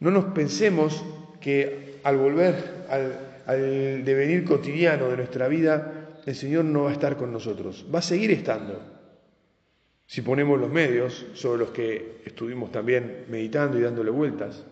no 0.00 0.10
nos 0.10 0.26
pensemos 0.26 1.04
que 1.40 2.00
al 2.04 2.18
volver 2.18 2.84
al, 2.88 4.04
devenir 4.04 4.44
cotidiano 4.44 5.08
de 5.08 5.16
nuestra 5.16 5.48
vida, 5.48 6.20
el 6.24 6.34
Señor 6.36 6.64
no 6.64 6.84
va 6.84 6.90
a 6.90 6.92
estar 6.92 7.16
con 7.16 7.32
nosotros, 7.32 7.86
va 7.92 7.98
a 7.98 8.02
seguir 8.02 8.30
estando. 8.30 8.80
Si 10.06 10.20
ponemos 10.20 10.60
los 10.60 10.70
medios 10.70 11.26
sobre 11.34 11.58
los 11.60 11.70
que 11.70 12.20
estuvimos 12.24 12.70
también 12.70 13.24
meditando 13.28 13.78
y 13.78 13.82
dándole 13.82 14.10
vueltas, 14.10 14.62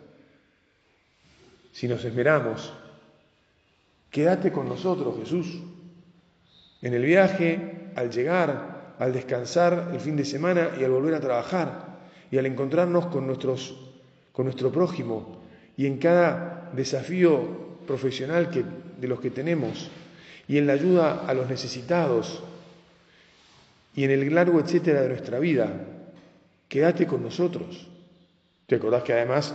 si 1.73 1.89
nos 1.89 2.05
esmeramos, 2.05 2.73
quédate 4.11 4.53
con 4.53 4.69
nosotros, 4.69 5.17
Jesús. 5.19 5.63
En 6.83 6.95
el 6.95 7.05
viaje, 7.05 7.91
al 7.95 8.11
llegar, 8.11 8.95
al 8.99 9.13
descansar 9.13 9.91
el 9.93 10.01
fin 10.01 10.17
de 10.17 10.25
semana 10.25 10.71
y 10.79 10.85
al 10.85 10.91
volver 10.91 11.15
a 11.15 11.21
trabajar 11.21 11.99
y 12.31 12.39
al 12.39 12.47
encontrarnos 12.47 13.07
con, 13.07 13.27
nuestros, 13.27 13.77
con 14.33 14.45
nuestro 14.45 14.71
prójimo 14.71 15.41
y 15.77 15.87
en 15.87 15.99
cada 15.99 16.71
desafío 16.75 17.79
profesional 17.87 18.51
que, 18.51 18.65
de 18.99 19.09
los 19.09 19.21
que 19.21 19.31
tenemos 19.31 19.91
y 20.47 20.59
en 20.59 20.67
la 20.67 20.75
ayuda 20.75 21.25
a 21.27 21.35
los 21.35 21.49
necesitados 21.49 22.43
y 23.95 24.05
en 24.05 24.11
el 24.11 24.35
largo 24.35 24.61
etcétera 24.61 25.03
de 25.03 25.09
nuestra 25.09 25.39
vida. 25.39 25.73
Quédate 26.69 27.07
con 27.07 27.23
nosotros. 27.23 27.89
¿Te 28.67 28.77
acordás 28.77 29.03
que 29.03 29.13
además, 29.13 29.55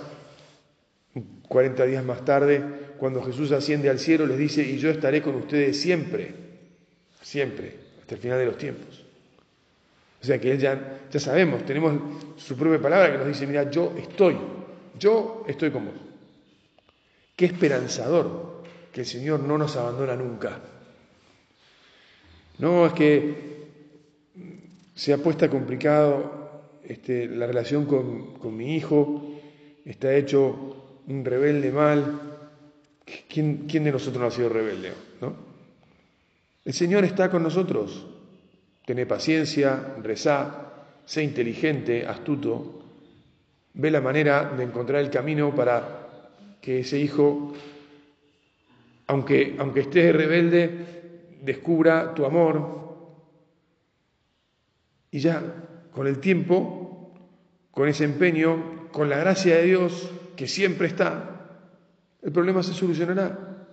40 1.48 1.86
días 1.86 2.04
más 2.04 2.26
tarde, 2.26 2.64
cuando 2.98 3.22
Jesús 3.24 3.52
asciende 3.52 3.90
al 3.90 4.00
cielo, 4.00 4.26
les 4.26 4.38
dice, 4.38 4.64
y 4.64 4.78
yo 4.78 4.90
estaré 4.90 5.22
con 5.22 5.36
ustedes 5.36 5.80
siempre, 5.80 6.34
siempre, 7.22 7.76
hasta 8.00 8.16
el 8.16 8.22
final 8.22 8.40
de 8.40 8.46
los 8.46 8.58
tiempos? 8.58 9.04
O 10.22 10.26
sea 10.26 10.40
que 10.40 10.58
ya, 10.58 11.02
ya 11.12 11.20
sabemos, 11.20 11.66
tenemos 11.66 11.94
su 12.38 12.56
propia 12.56 12.82
palabra 12.82 13.12
que 13.12 13.18
nos 13.20 13.28
dice, 13.28 13.46
mira, 13.46 13.70
yo 13.70 13.94
estoy, 13.98 14.36
yo 14.98 15.46
estoy 15.48 15.72
con 15.72 15.86
vos. 15.86 15.94
Qué 17.36 17.46
esperanzador 17.46 18.64
que 18.92 19.02
el 19.02 19.06
Señor 19.06 19.42
no 19.42 19.58
nos 19.58 19.76
abandona 19.76 20.16
nunca. 20.16 20.60
No, 22.58 22.86
es 22.86 22.94
que 22.94 23.56
se 24.96 25.12
ha 25.12 25.18
puesto 25.18 25.50
complicado 25.50 26.64
este, 26.84 27.28
la 27.28 27.46
relación 27.48 27.86
con, 27.86 28.56
mi 28.56 28.76
hijo, 28.78 29.42
está 29.84 30.16
hecho 30.16 30.85
un 31.08 31.26
rebelde 31.26 31.72
mal. 31.72 32.20
¿Quién, 33.30 33.66
¿Quién, 33.68 33.84
de 33.84 33.92
nosotros 33.92 34.22
no 34.22 34.28
ha 34.28 34.32
sido 34.32 34.50
rebelde? 34.50 34.94
¿no? 35.22 35.36
El 36.64 36.74
Señor 36.74 37.04
está 37.04 37.30
con 37.30 37.44
nosotros. 37.44 38.06
Tené 38.86 39.06
paciencia, 39.06 39.96
rezá, 40.02 40.74
sé 41.06 41.24
inteligente, 41.24 42.06
astuto, 42.06 42.82
ve 43.74 43.92
la 43.92 44.02
manera 44.02 44.52
de 44.56 44.64
encontrar 44.64 45.02
el 45.02 45.10
camino 45.10 45.54
para 45.54 46.06
que 46.62 46.80
ese 46.80 47.00
hijo, 47.00 47.54
aunque, 49.08 49.56
aunque 49.60 49.82
esté 49.82 50.12
rebelde, 50.12 51.38
descubra 51.42 52.14
tu 52.14 52.26
amor. 52.26 52.84
Y 55.12 55.20
ya, 55.20 55.44
con 55.92 56.08
el 56.08 56.20
tiempo, 56.20 57.14
con 57.72 57.88
ese 57.88 58.06
empeño, 58.06 58.85
con 58.96 59.10
la 59.10 59.18
gracia 59.18 59.58
de 59.58 59.64
Dios, 59.64 60.10
que 60.38 60.48
siempre 60.48 60.88
está, 60.88 61.50
el 62.22 62.32
problema 62.32 62.64
se 62.64 62.74
solucionará. 62.74 63.68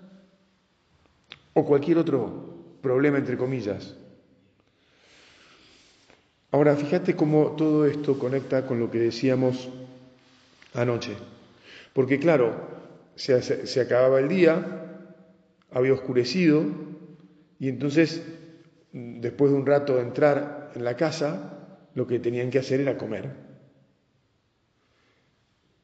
O 1.55 1.65
cualquier 1.65 1.99
otro 1.99 2.79
problema, 2.83 3.19
entre 3.19 3.37
comillas. 3.37 3.95
Ahora, 6.51 6.75
fíjate 6.75 7.15
cómo 7.15 7.53
todo 7.53 7.87
esto 7.87 8.19
conecta 8.19 8.67
con 8.67 8.81
lo 8.81 8.91
que 8.91 8.99
decíamos 8.99 9.71
anoche. 10.75 11.13
Porque 11.93 12.19
claro, 12.19 12.57
se, 13.15 13.81
acababa 13.81 14.19
el 14.19 14.29
día, 14.29 15.07
había 15.71 15.93
oscurecido, 15.93 16.65
y 17.61 17.69
entonces, 17.69 18.25
después 18.91 19.53
de 19.53 19.57
un 19.57 19.67
rato 19.67 19.95
de 19.95 20.03
entrar 20.03 20.73
en 20.75 20.83
la 20.83 20.97
casa, 20.97 21.79
lo 21.95 22.09
que 22.09 22.19
tenían 22.19 22.51
que 22.51 22.59
hacer 22.59 22.81
era 22.81 22.99
comer. 22.99 23.52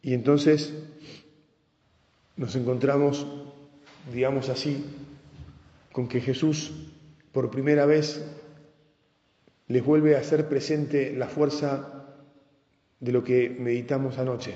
Y 0.02 0.14
entonces 0.14 0.74
nos 2.36 2.54
encontramos, 2.54 3.26
digamos 4.12 4.48
así, 4.48 4.84
con 5.92 6.08
que 6.08 6.20
Jesús 6.20 6.72
por 7.32 7.50
primera 7.50 7.86
vez 7.86 8.24
les 9.66 9.84
vuelve 9.84 10.16
a 10.16 10.20
hacer 10.20 10.48
presente 10.48 11.12
la 11.12 11.28
fuerza 11.28 12.06
de 13.00 13.12
lo 13.12 13.22
que 13.22 13.50
meditamos 13.50 14.18
anoche. 14.18 14.54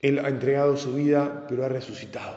Él 0.00 0.18
ha 0.18 0.28
entregado 0.28 0.76
su 0.76 0.94
vida, 0.94 1.46
pero 1.48 1.64
ha 1.64 1.68
resucitado. 1.68 2.36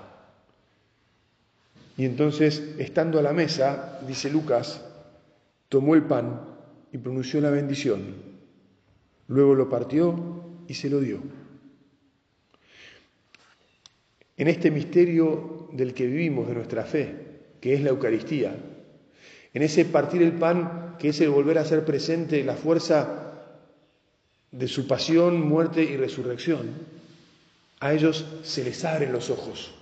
Y 1.97 2.05
entonces, 2.05 2.75
estando 2.79 3.19
a 3.19 3.21
la 3.21 3.34
mesa, 3.34 3.99
dice 4.08 4.29
Lucas, 4.29 4.82
tomó 5.67 5.95
el 5.95 6.03
pan 6.03 6.41
y 6.93 6.97
pronunció 6.97 7.41
la 7.41 7.49
bendición. 7.49 8.15
Luego 9.27 9.53
lo 9.53 9.69
partió 9.69 10.38
y 10.69 10.75
se 10.75 10.89
lo 10.89 11.01
dio. 11.01 11.19
En 14.38 14.47
este 14.47 14.71
misterio 14.71 15.67
del 15.73 15.93
que 15.93 16.05
vivimos, 16.05 16.47
de 16.47 16.53
nuestra 16.53 16.86
fe, 16.86 17.15
que 17.60 17.73
es 17.73 17.82
la 17.82 17.89
Eucaristía, 17.89 18.55
en 19.53 19.62
ese 19.63 19.84
partir 19.86 20.21
el 20.21 20.34
pan, 20.34 20.95
que 20.99 21.10
es 21.10 21.19
el 21.21 21.32
volver 21.32 21.58
a 21.58 21.65
ser 21.65 21.84
presente 21.84 22.43
la 22.43 22.55
fuerza 22.55 23.58
de 24.51 24.67
su 24.67 24.88
pasión, 24.88 25.41
muerte 25.41 25.84
y 25.84 25.97
resurrección, 25.97 26.69
a 27.79 27.93
ellos 27.93 28.25
se 28.43 28.63
les 28.63 28.86
abren 28.86 29.12
los 29.12 29.29
ojos. 29.29 29.73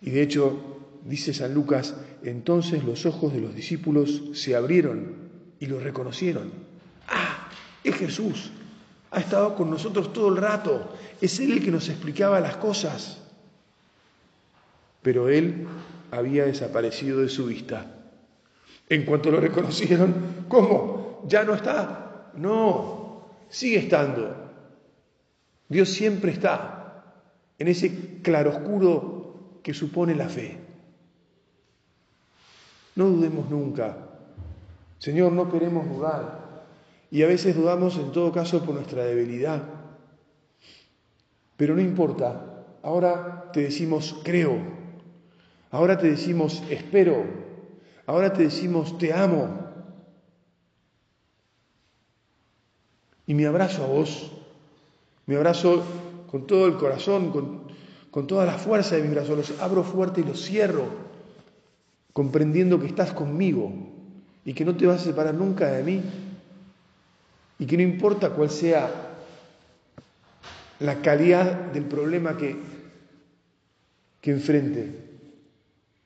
Y 0.00 0.10
de 0.10 0.22
hecho, 0.22 0.78
dice 1.04 1.34
San 1.34 1.52
Lucas, 1.52 1.94
entonces 2.24 2.84
los 2.84 3.04
ojos 3.04 3.34
de 3.34 3.40
los 3.40 3.54
discípulos 3.54 4.22
se 4.32 4.56
abrieron 4.56 5.28
y 5.60 5.66
lo 5.66 5.78
reconocieron. 5.78 6.52
Ah, 7.06 7.50
es 7.84 7.94
Jesús, 7.96 8.50
ha 9.10 9.20
estado 9.20 9.54
con 9.54 9.70
nosotros 9.70 10.12
todo 10.12 10.28
el 10.28 10.36
rato, 10.36 10.94
es 11.20 11.40
Él 11.40 11.52
el 11.52 11.64
que 11.64 11.70
nos 11.70 11.88
explicaba 11.88 12.40
las 12.40 12.56
cosas. 12.56 13.18
Pero 15.02 15.28
Él 15.28 15.66
había 16.10 16.44
desaparecido 16.44 17.20
de 17.20 17.28
su 17.28 17.46
vista. 17.46 17.86
En 18.88 19.04
cuanto 19.04 19.30
lo 19.30 19.40
reconocieron, 19.40 20.44
¿cómo? 20.48 21.24
¿Ya 21.26 21.44
no 21.44 21.54
está? 21.54 22.30
No, 22.34 23.24
sigue 23.48 23.78
estando. 23.78 24.34
Dios 25.68 25.90
siempre 25.90 26.32
está 26.32 27.04
en 27.58 27.68
ese 27.68 28.20
claroscuro 28.22 29.60
que 29.62 29.74
supone 29.74 30.14
la 30.14 30.28
fe. 30.28 30.58
No 32.96 33.06
dudemos 33.06 33.50
nunca. 33.50 33.96
Señor, 34.98 35.32
no 35.32 35.50
queremos 35.50 35.88
dudar. 35.88 36.47
Y 37.10 37.22
a 37.22 37.26
veces 37.26 37.56
dudamos 37.56 37.96
en 37.96 38.12
todo 38.12 38.32
caso 38.32 38.64
por 38.64 38.74
nuestra 38.74 39.04
debilidad. 39.04 39.62
Pero 41.56 41.74
no 41.74 41.80
importa. 41.80 42.64
Ahora 42.82 43.50
te 43.52 43.60
decimos 43.60 44.16
creo. 44.22 44.58
Ahora 45.70 45.98
te 45.98 46.10
decimos 46.10 46.62
espero. 46.70 47.24
Ahora 48.06 48.32
te 48.32 48.44
decimos 48.44 48.98
te 48.98 49.12
amo. 49.12 49.66
Y 53.26 53.34
me 53.34 53.46
abrazo 53.46 53.84
a 53.84 53.86
vos 53.86 54.32
me 55.28 55.36
abrazo 55.36 55.84
con 56.30 56.46
todo 56.46 56.66
el 56.66 56.78
corazón, 56.78 57.30
con, 58.10 58.26
toda 58.26 58.46
la 58.46 58.54
fuerza 58.54 58.96
de 58.96 59.02
mis 59.02 59.10
brazos, 59.12 59.36
los 59.36 59.60
abro 59.60 59.84
fuerte 59.84 60.22
y 60.22 60.24
los 60.24 60.42
cierro, 60.42 60.86
comprendiendo 62.14 62.80
que 62.80 62.86
estás 62.86 63.12
conmigo 63.12 63.70
y 64.44 64.54
que 64.54 64.64
no 64.64 64.74
te 64.74 64.86
vas 64.86 65.02
a 65.02 65.04
separar 65.04 65.34
nunca 65.34 65.70
de 65.70 65.84
mí 65.84 66.02
y 67.58 67.66
que 67.66 67.76
no 67.76 67.82
importa 67.82 68.30
cuál 68.30 68.50
sea 68.50 69.16
la 70.80 71.02
calidad 71.02 71.72
del 71.72 71.84
problema 71.84 72.36
que, 72.36 72.56
que 74.20 74.30
enfrente, 74.30 74.94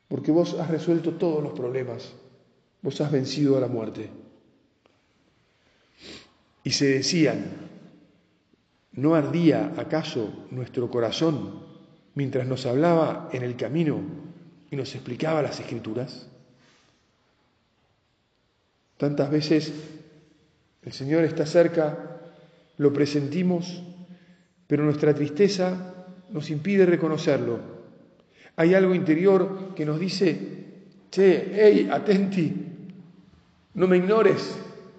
porque 0.08 0.30
vos 0.30 0.54
has 0.58 0.70
resuelto 0.70 1.14
todos 1.14 1.42
los 1.42 1.52
problemas, 1.52 2.12
vos 2.80 3.00
has 3.00 3.12
vencido 3.12 3.56
a 3.56 3.60
la 3.60 3.68
muerte. 3.68 4.10
Y 6.64 6.70
se 6.70 6.86
decían, 6.86 7.70
¿No 8.92 9.14
ardía 9.14 9.72
acaso 9.78 10.46
nuestro 10.50 10.90
corazón 10.90 11.62
mientras 12.14 12.46
nos 12.46 12.66
hablaba 12.66 13.30
en 13.32 13.42
el 13.42 13.56
camino 13.56 14.00
y 14.70 14.76
nos 14.76 14.94
explicaba 14.94 15.40
las 15.40 15.60
escrituras? 15.60 16.28
Tantas 18.98 19.30
veces 19.30 19.72
el 20.82 20.92
Señor 20.92 21.24
está 21.24 21.46
cerca, 21.46 22.20
lo 22.76 22.92
presentimos, 22.92 23.82
pero 24.66 24.84
nuestra 24.84 25.14
tristeza 25.14 25.94
nos 26.30 26.50
impide 26.50 26.86
reconocerlo. 26.86 27.60
Hay 28.56 28.74
algo 28.74 28.94
interior 28.94 29.74
que 29.74 29.86
nos 29.86 30.00
dice, 30.00 30.38
che, 31.10 31.52
hey, 31.54 31.88
atenti, 31.90 32.54
no 33.74 33.86
me 33.86 33.96
ignores, 33.96 34.56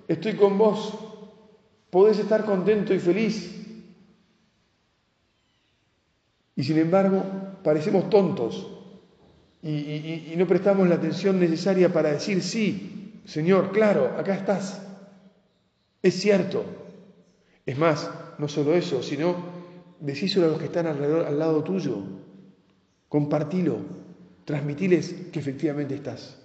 estoy 0.08 0.34
con 0.34 0.58
vos, 0.58 0.93
podés 1.89 2.19
estar 2.19 2.46
contento 2.46 2.93
y 2.93 3.00
feliz, 3.00 3.63
y 6.56 6.63
sin 6.63 6.78
embargo, 6.78 7.24
parecemos 7.63 8.10
tontos 8.10 8.67
y, 9.63 10.34
no 10.38 10.46
prestamos 10.46 10.88
la 10.88 10.96
atención 10.96 11.39
necesaria 11.39 11.91
para 11.91 12.12
decir, 12.12 12.43
sí, 12.43 13.22
Señor, 13.26 13.72
claro, 13.72 14.15
acá 14.17 14.36
estás. 14.36 14.83
Es 16.04 16.20
cierto. 16.20 16.66
Es 17.66 17.78
más, 17.78 18.12
no 18.38 18.50
solo 18.50 18.76
eso, 18.76 19.02
sino 19.02 19.36
decíselo 20.02 20.48
a 20.48 20.50
los 20.50 20.60
que 20.60 20.66
están 20.66 20.86
alrededor, 20.86 21.26
al 21.26 21.39
lado 21.39 21.63
tuyo. 21.63 21.98
Compartilo, 23.08 23.78
transmitiles 24.44 25.16
que 25.32 25.39
efectivamente 25.39 25.96
estás. 25.96 26.38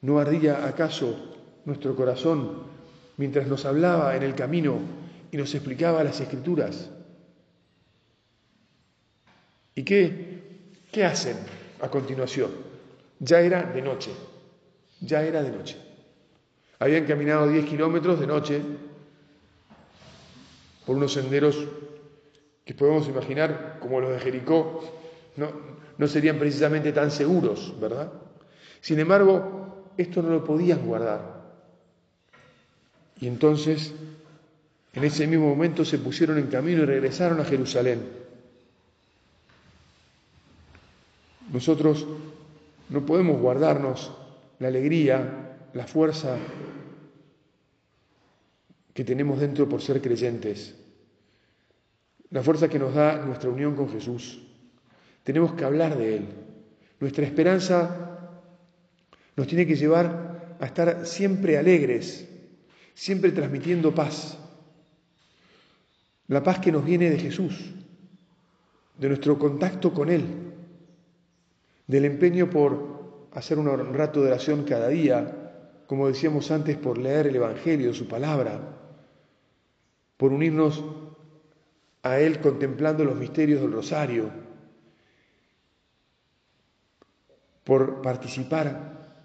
¿No 0.00 0.18
ardía 0.18 0.66
acaso 0.66 1.34
nuestro 1.66 1.94
corazón 1.94 2.62
mientras 3.18 3.46
nos 3.46 3.66
hablaba 3.66 4.16
en 4.16 4.22
el 4.22 4.34
camino 4.34 4.78
y 5.30 5.36
nos 5.36 5.54
explicaba 5.54 6.02
las 6.02 6.18
escrituras? 6.20 6.88
¿Y 9.74 9.82
qué, 9.82 10.40
qué 10.90 11.04
hacen 11.04 11.36
a 11.80 11.90
continuación? 11.90 12.50
Ya 13.18 13.40
era 13.40 13.64
de 13.64 13.82
noche, 13.82 14.12
ya 15.00 15.22
era 15.22 15.42
de 15.42 15.50
noche. 15.50 15.85
Habían 16.78 17.06
caminado 17.06 17.48
10 17.48 17.64
kilómetros 17.64 18.20
de 18.20 18.26
noche 18.26 18.62
por 20.84 20.96
unos 20.96 21.12
senderos 21.12 21.66
que 22.64 22.74
podemos 22.74 23.08
imaginar 23.08 23.78
como 23.80 24.00
los 24.00 24.10
de 24.10 24.20
Jericó, 24.20 24.82
no, 25.36 25.48
no 25.98 26.08
serían 26.08 26.38
precisamente 26.38 26.92
tan 26.92 27.10
seguros, 27.10 27.74
¿verdad? 27.80 28.12
Sin 28.80 28.98
embargo, 28.98 29.92
esto 29.96 30.22
no 30.22 30.30
lo 30.30 30.44
podían 30.44 30.84
guardar. 30.86 31.36
Y 33.20 33.26
entonces, 33.26 33.94
en 34.92 35.04
ese 35.04 35.26
mismo 35.26 35.48
momento 35.48 35.84
se 35.84 35.98
pusieron 35.98 36.38
en 36.38 36.48
camino 36.48 36.82
y 36.82 36.86
regresaron 36.86 37.40
a 37.40 37.44
Jerusalén. 37.44 38.02
Nosotros 41.52 42.06
no 42.88 43.06
podemos 43.06 43.40
guardarnos 43.40 44.12
la 44.58 44.68
alegría, 44.68 45.56
la 45.72 45.86
fuerza 45.86 46.36
que 48.96 49.04
tenemos 49.04 49.38
dentro 49.38 49.68
por 49.68 49.82
ser 49.82 50.00
creyentes, 50.00 50.74
la 52.30 52.42
fuerza 52.42 52.68
que 52.68 52.78
nos 52.78 52.94
da 52.94 53.18
nuestra 53.18 53.50
unión 53.50 53.76
con 53.76 53.90
Jesús. 53.90 54.42
Tenemos 55.22 55.52
que 55.52 55.64
hablar 55.64 55.98
de 55.98 56.16
Él. 56.16 56.26
Nuestra 56.98 57.26
esperanza 57.26 58.40
nos 59.36 59.46
tiene 59.46 59.66
que 59.66 59.76
llevar 59.76 60.56
a 60.58 60.64
estar 60.64 61.06
siempre 61.06 61.58
alegres, 61.58 62.26
siempre 62.94 63.32
transmitiendo 63.32 63.94
paz. 63.94 64.38
La 66.28 66.42
paz 66.42 66.58
que 66.60 66.72
nos 66.72 66.84
viene 66.84 67.10
de 67.10 67.18
Jesús, 67.18 67.74
de 68.98 69.08
nuestro 69.08 69.38
contacto 69.38 69.92
con 69.92 70.08
Él 70.08 70.24
del 71.86 72.04
empeño 72.04 72.50
por 72.50 73.28
hacer 73.32 73.58
un 73.58 73.94
rato 73.94 74.22
de 74.22 74.28
oración 74.28 74.64
cada 74.64 74.88
día, 74.88 75.84
como 75.86 76.08
decíamos 76.08 76.50
antes, 76.50 76.76
por 76.76 76.98
leer 76.98 77.28
el 77.28 77.36
Evangelio, 77.36 77.94
su 77.94 78.08
palabra, 78.08 78.76
por 80.16 80.32
unirnos 80.32 80.82
a 82.02 82.18
Él 82.18 82.40
contemplando 82.40 83.04
los 83.04 83.16
misterios 83.16 83.60
del 83.60 83.72
rosario, 83.72 84.30
por 87.64 88.00
participar 88.00 89.24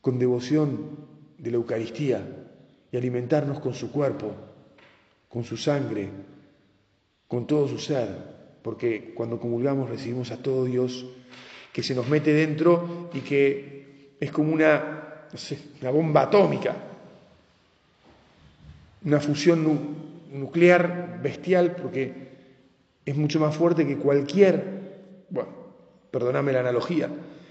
con 0.00 0.18
devoción 0.18 1.06
de 1.38 1.50
la 1.50 1.56
Eucaristía 1.56 2.26
y 2.90 2.96
alimentarnos 2.96 3.60
con 3.60 3.74
su 3.74 3.92
cuerpo, 3.92 4.32
con 5.28 5.44
su 5.44 5.56
sangre, 5.56 6.08
con 7.28 7.46
todo 7.46 7.68
su 7.68 7.78
ser 7.78 8.36
porque 8.66 9.14
cuando 9.14 9.38
comulgamos 9.38 9.88
recibimos 9.88 10.32
a 10.32 10.42
todo 10.42 10.64
Dios 10.64 11.06
que 11.72 11.84
se 11.84 11.94
nos 11.94 12.08
mete 12.08 12.32
dentro 12.32 13.10
y 13.14 13.20
que 13.20 14.16
es 14.18 14.32
como 14.32 14.52
una, 14.52 15.28
una 15.80 15.90
bomba 15.90 16.22
atómica, 16.22 16.74
una 19.06 19.20
fusión 19.20 19.96
nuclear 20.32 21.20
bestial, 21.22 21.76
porque 21.76 22.12
es 23.04 23.16
mucho 23.16 23.38
más 23.38 23.56
fuerte 23.56 23.86
que 23.86 23.96
cualquier, 23.96 25.24
bueno, 25.30 25.48
perdóname 26.10 26.52
la 26.52 26.60
analogía, 26.60 27.08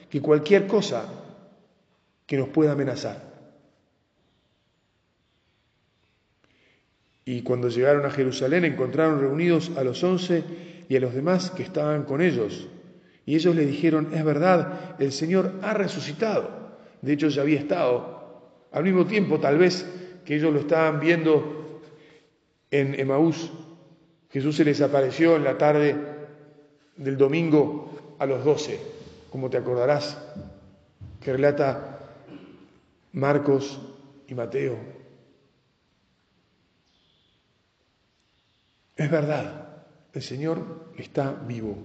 que 0.09 0.21
cualquier 0.21 0.67
cosa 0.67 1.05
que 2.25 2.37
nos 2.37 2.49
pueda 2.49 2.73
amenazar. 2.73 3.33
Y 7.23 7.41
cuando 7.41 7.69
llegaron 7.69 8.05
a 8.05 8.11
Jerusalén 8.11 8.65
encontraron 8.65 9.21
reunidos 9.21 9.71
a 9.77 9.83
los 9.85 10.03
once 10.03 10.43
y 10.89 10.95
a 10.97 10.99
los 10.99 11.15
demás 11.15 11.51
que 11.51 11.63
estaban 11.63 12.03
con 12.03 12.21
ellos. 12.21 12.67
Y 13.25 13.35
ellos 13.35 13.55
le 13.55 13.65
dijeron, 13.65 14.09
es 14.13 14.23
verdad, 14.25 14.95
el 14.99 15.13
Señor 15.13 15.53
ha 15.63 15.73
resucitado. 15.73 16.49
De 17.01 17.13
hecho 17.13 17.29
ya 17.29 17.43
había 17.43 17.59
estado. 17.59 18.43
Al 18.73 18.83
mismo 18.83 19.05
tiempo 19.07 19.39
tal 19.39 19.57
vez 19.57 20.04
que 20.25 20.35
ellos 20.35 20.53
lo 20.53 20.59
estaban 20.59 20.99
viendo 20.99 21.81
en 22.71 22.99
Emaús, 22.99 23.51
Jesús 24.31 24.55
se 24.55 24.65
les 24.65 24.81
apareció 24.81 25.35
en 25.35 25.43
la 25.43 25.57
tarde 25.57 25.95
del 26.97 27.17
domingo 27.17 28.15
a 28.19 28.25
los 28.25 28.43
doce, 28.43 28.79
como 29.29 29.49
te 29.49 29.57
acordarás, 29.57 30.17
que 31.21 31.31
relata 31.31 31.99
Marcos 33.13 33.79
y 34.27 34.33
Mateo. 34.33 34.77
Es 38.95 39.11
verdad, 39.11 39.85
el 40.13 40.21
Señor 40.21 40.91
está 40.97 41.31
vivo 41.31 41.77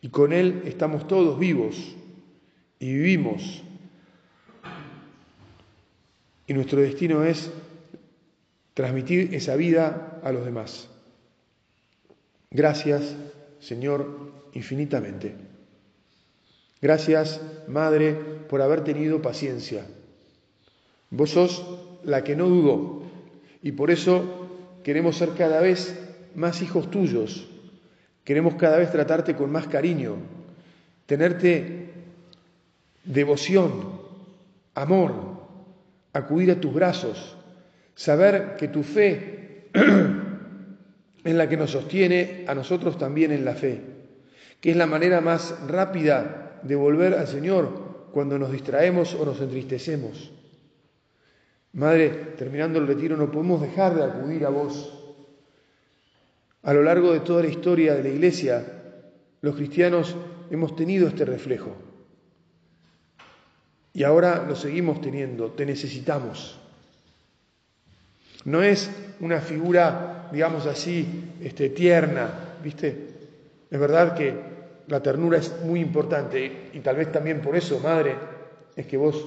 y 0.00 0.08
con 0.08 0.32
Él 0.32 0.62
estamos 0.66 1.06
todos 1.06 1.38
vivos 1.38 1.96
y 2.78 2.92
vivimos. 2.92 3.62
Y 6.50 6.52
nuestro 6.52 6.80
destino 6.80 7.22
es 7.22 7.48
transmitir 8.74 9.32
esa 9.36 9.54
vida 9.54 10.18
a 10.24 10.32
los 10.32 10.44
demás. 10.44 10.88
Gracias, 12.50 13.14
Señor, 13.60 14.32
infinitamente. 14.52 15.36
Gracias, 16.82 17.40
Madre, 17.68 18.14
por 18.48 18.62
haber 18.62 18.82
tenido 18.82 19.22
paciencia. 19.22 19.86
Vos 21.10 21.30
sos 21.30 21.64
la 22.02 22.24
que 22.24 22.34
no 22.34 22.48
dudó 22.48 23.02
y 23.62 23.70
por 23.70 23.92
eso 23.92 24.48
queremos 24.82 25.18
ser 25.18 25.34
cada 25.34 25.60
vez 25.60 25.96
más 26.34 26.62
hijos 26.62 26.90
tuyos, 26.90 27.48
queremos 28.24 28.56
cada 28.56 28.76
vez 28.78 28.90
tratarte 28.90 29.36
con 29.36 29.52
más 29.52 29.68
cariño, 29.68 30.16
tenerte 31.06 31.92
devoción, 33.04 34.00
amor, 34.74 35.39
acudir 36.12 36.50
a 36.50 36.60
tus 36.60 36.72
brazos, 36.72 37.36
saber 37.94 38.56
que 38.56 38.68
tu 38.68 38.82
fe 38.82 39.68
es 41.24 41.34
la 41.34 41.48
que 41.48 41.56
nos 41.56 41.70
sostiene 41.70 42.44
a 42.48 42.54
nosotros 42.54 42.98
también 42.98 43.32
en 43.32 43.44
la 43.44 43.54
fe, 43.54 43.80
que 44.60 44.70
es 44.70 44.76
la 44.76 44.86
manera 44.86 45.20
más 45.20 45.54
rápida 45.68 46.60
de 46.62 46.74
volver 46.74 47.14
al 47.14 47.26
Señor 47.26 48.08
cuando 48.12 48.38
nos 48.38 48.52
distraemos 48.52 49.14
o 49.14 49.24
nos 49.24 49.40
entristecemos. 49.40 50.32
Madre, 51.72 52.08
terminando 52.36 52.78
el 52.78 52.86
retiro, 52.86 53.16
no 53.16 53.30
podemos 53.30 53.60
dejar 53.60 53.94
de 53.94 54.04
acudir 54.04 54.44
a 54.44 54.50
vos. 54.50 54.96
A 56.62 56.74
lo 56.74 56.82
largo 56.82 57.12
de 57.12 57.20
toda 57.20 57.42
la 57.42 57.48
historia 57.48 57.94
de 57.94 58.02
la 58.02 58.08
Iglesia, 58.08 58.64
los 59.40 59.54
cristianos 59.54 60.16
hemos 60.50 60.74
tenido 60.74 61.06
este 61.06 61.24
reflejo. 61.24 61.89
Y 63.92 64.04
ahora 64.04 64.44
lo 64.46 64.54
seguimos 64.54 65.00
teniendo, 65.00 65.50
te 65.50 65.66
necesitamos. 65.66 66.58
No 68.44 68.62
es 68.62 68.90
una 69.20 69.40
figura, 69.40 70.28
digamos 70.32 70.66
así, 70.66 71.34
este, 71.40 71.70
tierna, 71.70 72.56
¿viste? 72.62 73.08
Es 73.70 73.78
verdad 73.78 74.14
que 74.14 74.34
la 74.86 75.02
ternura 75.02 75.38
es 75.38 75.60
muy 75.64 75.80
importante 75.80 76.70
y 76.72 76.80
tal 76.80 76.96
vez 76.96 77.12
también 77.12 77.40
por 77.40 77.56
eso, 77.56 77.80
Madre, 77.80 78.14
es 78.76 78.86
que 78.86 78.96
vos 78.96 79.24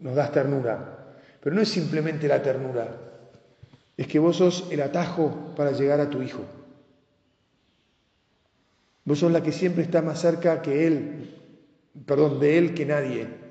nos 0.00 0.14
das 0.14 0.32
ternura. 0.32 1.16
Pero 1.40 1.54
no 1.54 1.62
es 1.62 1.68
simplemente 1.68 2.28
la 2.28 2.42
ternura, 2.42 2.88
es 3.96 4.06
que 4.06 4.18
vos 4.18 4.36
sos 4.36 4.68
el 4.70 4.80
atajo 4.80 5.54
para 5.56 5.72
llegar 5.72 6.00
a 6.00 6.08
tu 6.08 6.22
hijo. 6.22 6.44
Vos 9.04 9.18
sos 9.18 9.32
la 9.32 9.42
que 9.42 9.52
siempre 9.52 9.82
está 9.82 10.00
más 10.02 10.20
cerca 10.20 10.62
que 10.62 10.86
él, 10.86 11.36
perdón, 12.06 12.38
de 12.38 12.58
él 12.58 12.74
que 12.74 12.86
nadie, 12.86 13.41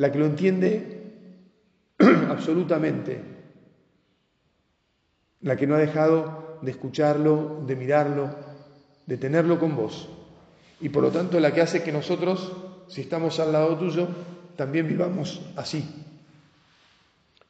la 0.00 0.10
que 0.10 0.18
lo 0.18 0.24
entiende 0.24 1.28
absolutamente, 2.30 3.20
la 5.42 5.56
que 5.56 5.66
no 5.66 5.74
ha 5.74 5.78
dejado 5.78 6.58
de 6.62 6.70
escucharlo, 6.70 7.62
de 7.66 7.76
mirarlo, 7.76 8.30
de 9.04 9.18
tenerlo 9.18 9.58
con 9.58 9.76
vos. 9.76 10.08
Y 10.80 10.88
por 10.88 11.02
lo 11.02 11.10
tanto 11.10 11.38
la 11.38 11.52
que 11.52 11.60
hace 11.60 11.82
que 11.82 11.92
nosotros, 11.92 12.50
si 12.88 13.02
estamos 13.02 13.38
al 13.40 13.52
lado 13.52 13.76
tuyo, 13.76 14.08
también 14.56 14.88
vivamos 14.88 15.42
así. 15.54 15.84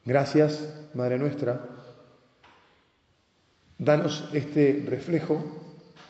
Gracias, 0.04 0.88
Madre 0.94 1.20
nuestra. 1.20 1.60
Danos 3.78 4.28
este 4.32 4.84
reflejo 4.88 5.40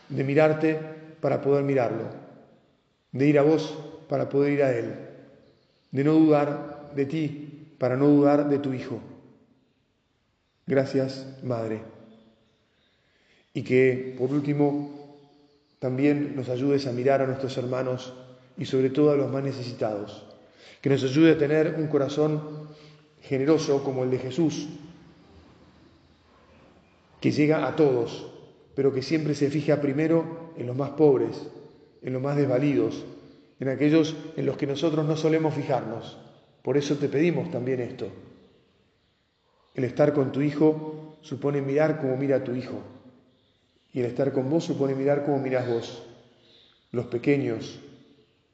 de 0.08 0.24
mirarte 0.24 0.80
para 1.20 1.42
poder 1.42 1.64
mirarlo, 1.64 2.04
de 3.12 3.26
ir 3.26 3.38
a 3.38 3.42
vos 3.42 3.76
para 4.08 4.30
poder 4.30 4.52
ir 4.54 4.62
a 4.62 4.72
Él, 4.72 5.09
de 5.90 6.04
no 6.04 6.14
dudar 6.14 6.92
de 6.94 7.06
ti 7.06 7.74
para 7.78 7.96
no 7.96 8.06
dudar 8.08 8.48
de 8.48 8.58
tu 8.58 8.72
Hijo. 8.72 9.00
Gracias, 10.66 11.26
Madre. 11.42 11.82
Y 13.54 13.62
que, 13.62 14.14
por 14.18 14.30
último, 14.30 15.18
también 15.78 16.36
nos 16.36 16.48
ayudes 16.48 16.86
a 16.86 16.92
mirar 16.92 17.22
a 17.22 17.26
nuestros 17.26 17.56
hermanos 17.56 18.12
y 18.56 18.66
sobre 18.66 18.90
todo 18.90 19.10
a 19.10 19.16
los 19.16 19.32
más 19.32 19.42
necesitados. 19.42 20.24
Que 20.80 20.90
nos 20.90 21.02
ayude 21.02 21.32
a 21.32 21.38
tener 21.38 21.74
un 21.78 21.88
corazón 21.88 22.68
generoso 23.22 23.82
como 23.82 24.04
el 24.04 24.10
de 24.10 24.18
Jesús, 24.18 24.68
que 27.20 27.32
llega 27.32 27.66
a 27.66 27.76
todos, 27.76 28.30
pero 28.74 28.92
que 28.92 29.02
siempre 29.02 29.34
se 29.34 29.50
fija 29.50 29.80
primero 29.80 30.52
en 30.56 30.66
los 30.66 30.76
más 30.76 30.90
pobres, 30.90 31.48
en 32.02 32.12
los 32.12 32.22
más 32.22 32.36
desvalidos, 32.36 33.04
en 33.60 33.68
aquellos 33.68 34.16
en 34.36 34.46
los 34.46 34.56
que 34.56 34.66
nosotros 34.66 35.06
no 35.06 35.16
solemos 35.16 35.54
fijarnos. 35.54 36.16
Por 36.62 36.78
eso 36.78 36.96
te 36.96 37.08
pedimos 37.08 37.50
también 37.50 37.80
esto. 37.80 38.08
El 39.74 39.84
estar 39.84 40.14
con 40.14 40.32
tu 40.32 40.40
hijo 40.40 41.18
supone 41.20 41.60
mirar 41.60 42.00
como 42.00 42.16
mira 42.16 42.42
tu 42.42 42.54
hijo. 42.54 42.82
Y 43.92 44.00
el 44.00 44.06
estar 44.06 44.32
con 44.32 44.48
vos 44.48 44.64
supone 44.64 44.94
mirar 44.94 45.24
como 45.24 45.38
miras 45.38 45.68
vos. 45.68 46.02
Los 46.90 47.06
pequeños, 47.06 47.78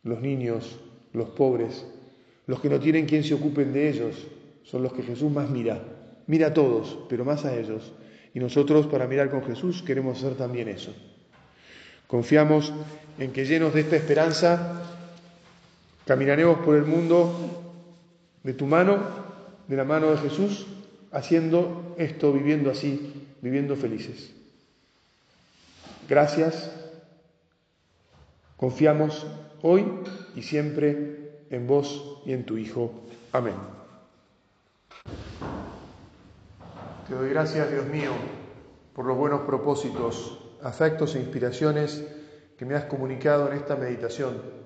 los 0.02 0.20
niños, 0.20 0.78
los 1.12 1.30
pobres, 1.30 1.86
los 2.46 2.60
que 2.60 2.68
no 2.68 2.80
tienen 2.80 3.06
quien 3.06 3.22
se 3.22 3.34
ocupen 3.34 3.72
de 3.72 3.88
ellos, 3.88 4.26
son 4.64 4.82
los 4.82 4.92
que 4.92 5.02
Jesús 5.02 5.30
más 5.30 5.48
mira. 5.48 5.82
Mira 6.26 6.48
a 6.48 6.54
todos, 6.54 6.98
pero 7.08 7.24
más 7.24 7.44
a 7.44 7.56
ellos. 7.56 7.92
Y 8.34 8.40
nosotros 8.40 8.86
para 8.88 9.06
mirar 9.06 9.30
con 9.30 9.44
Jesús 9.44 9.82
queremos 9.82 10.18
hacer 10.18 10.36
también 10.36 10.68
eso. 10.68 10.92
Confiamos 12.08 12.72
en 13.18 13.32
que 13.32 13.44
llenos 13.44 13.72
de 13.72 13.80
esta 13.80 13.96
esperanza 13.96 14.95
caminaremos 16.06 16.58
por 16.58 16.76
el 16.76 16.84
mundo 16.84 17.34
de 18.42 18.54
tu 18.54 18.66
mano, 18.66 18.98
de 19.66 19.76
la 19.76 19.84
mano 19.84 20.10
de 20.12 20.18
Jesús, 20.18 20.66
haciendo 21.10 21.94
esto, 21.98 22.32
viviendo 22.32 22.70
así, 22.70 23.28
viviendo 23.42 23.76
felices. 23.76 24.32
Gracias. 26.08 26.72
Confiamos 28.56 29.26
hoy 29.62 29.84
y 30.36 30.42
siempre 30.42 31.42
en 31.50 31.66
vos 31.66 32.22
y 32.24 32.32
en 32.32 32.46
tu 32.46 32.56
Hijo. 32.56 32.92
Amén. 33.32 33.54
Te 37.08 37.14
doy 37.14 37.30
gracias, 37.30 37.70
Dios 37.70 37.86
mío, 37.86 38.12
por 38.94 39.04
los 39.04 39.16
buenos 39.16 39.42
propósitos, 39.42 40.38
afectos 40.62 41.14
e 41.16 41.20
inspiraciones 41.20 42.06
que 42.56 42.64
me 42.64 42.74
has 42.74 42.84
comunicado 42.84 43.50
en 43.50 43.58
esta 43.58 43.76
meditación. 43.76 44.65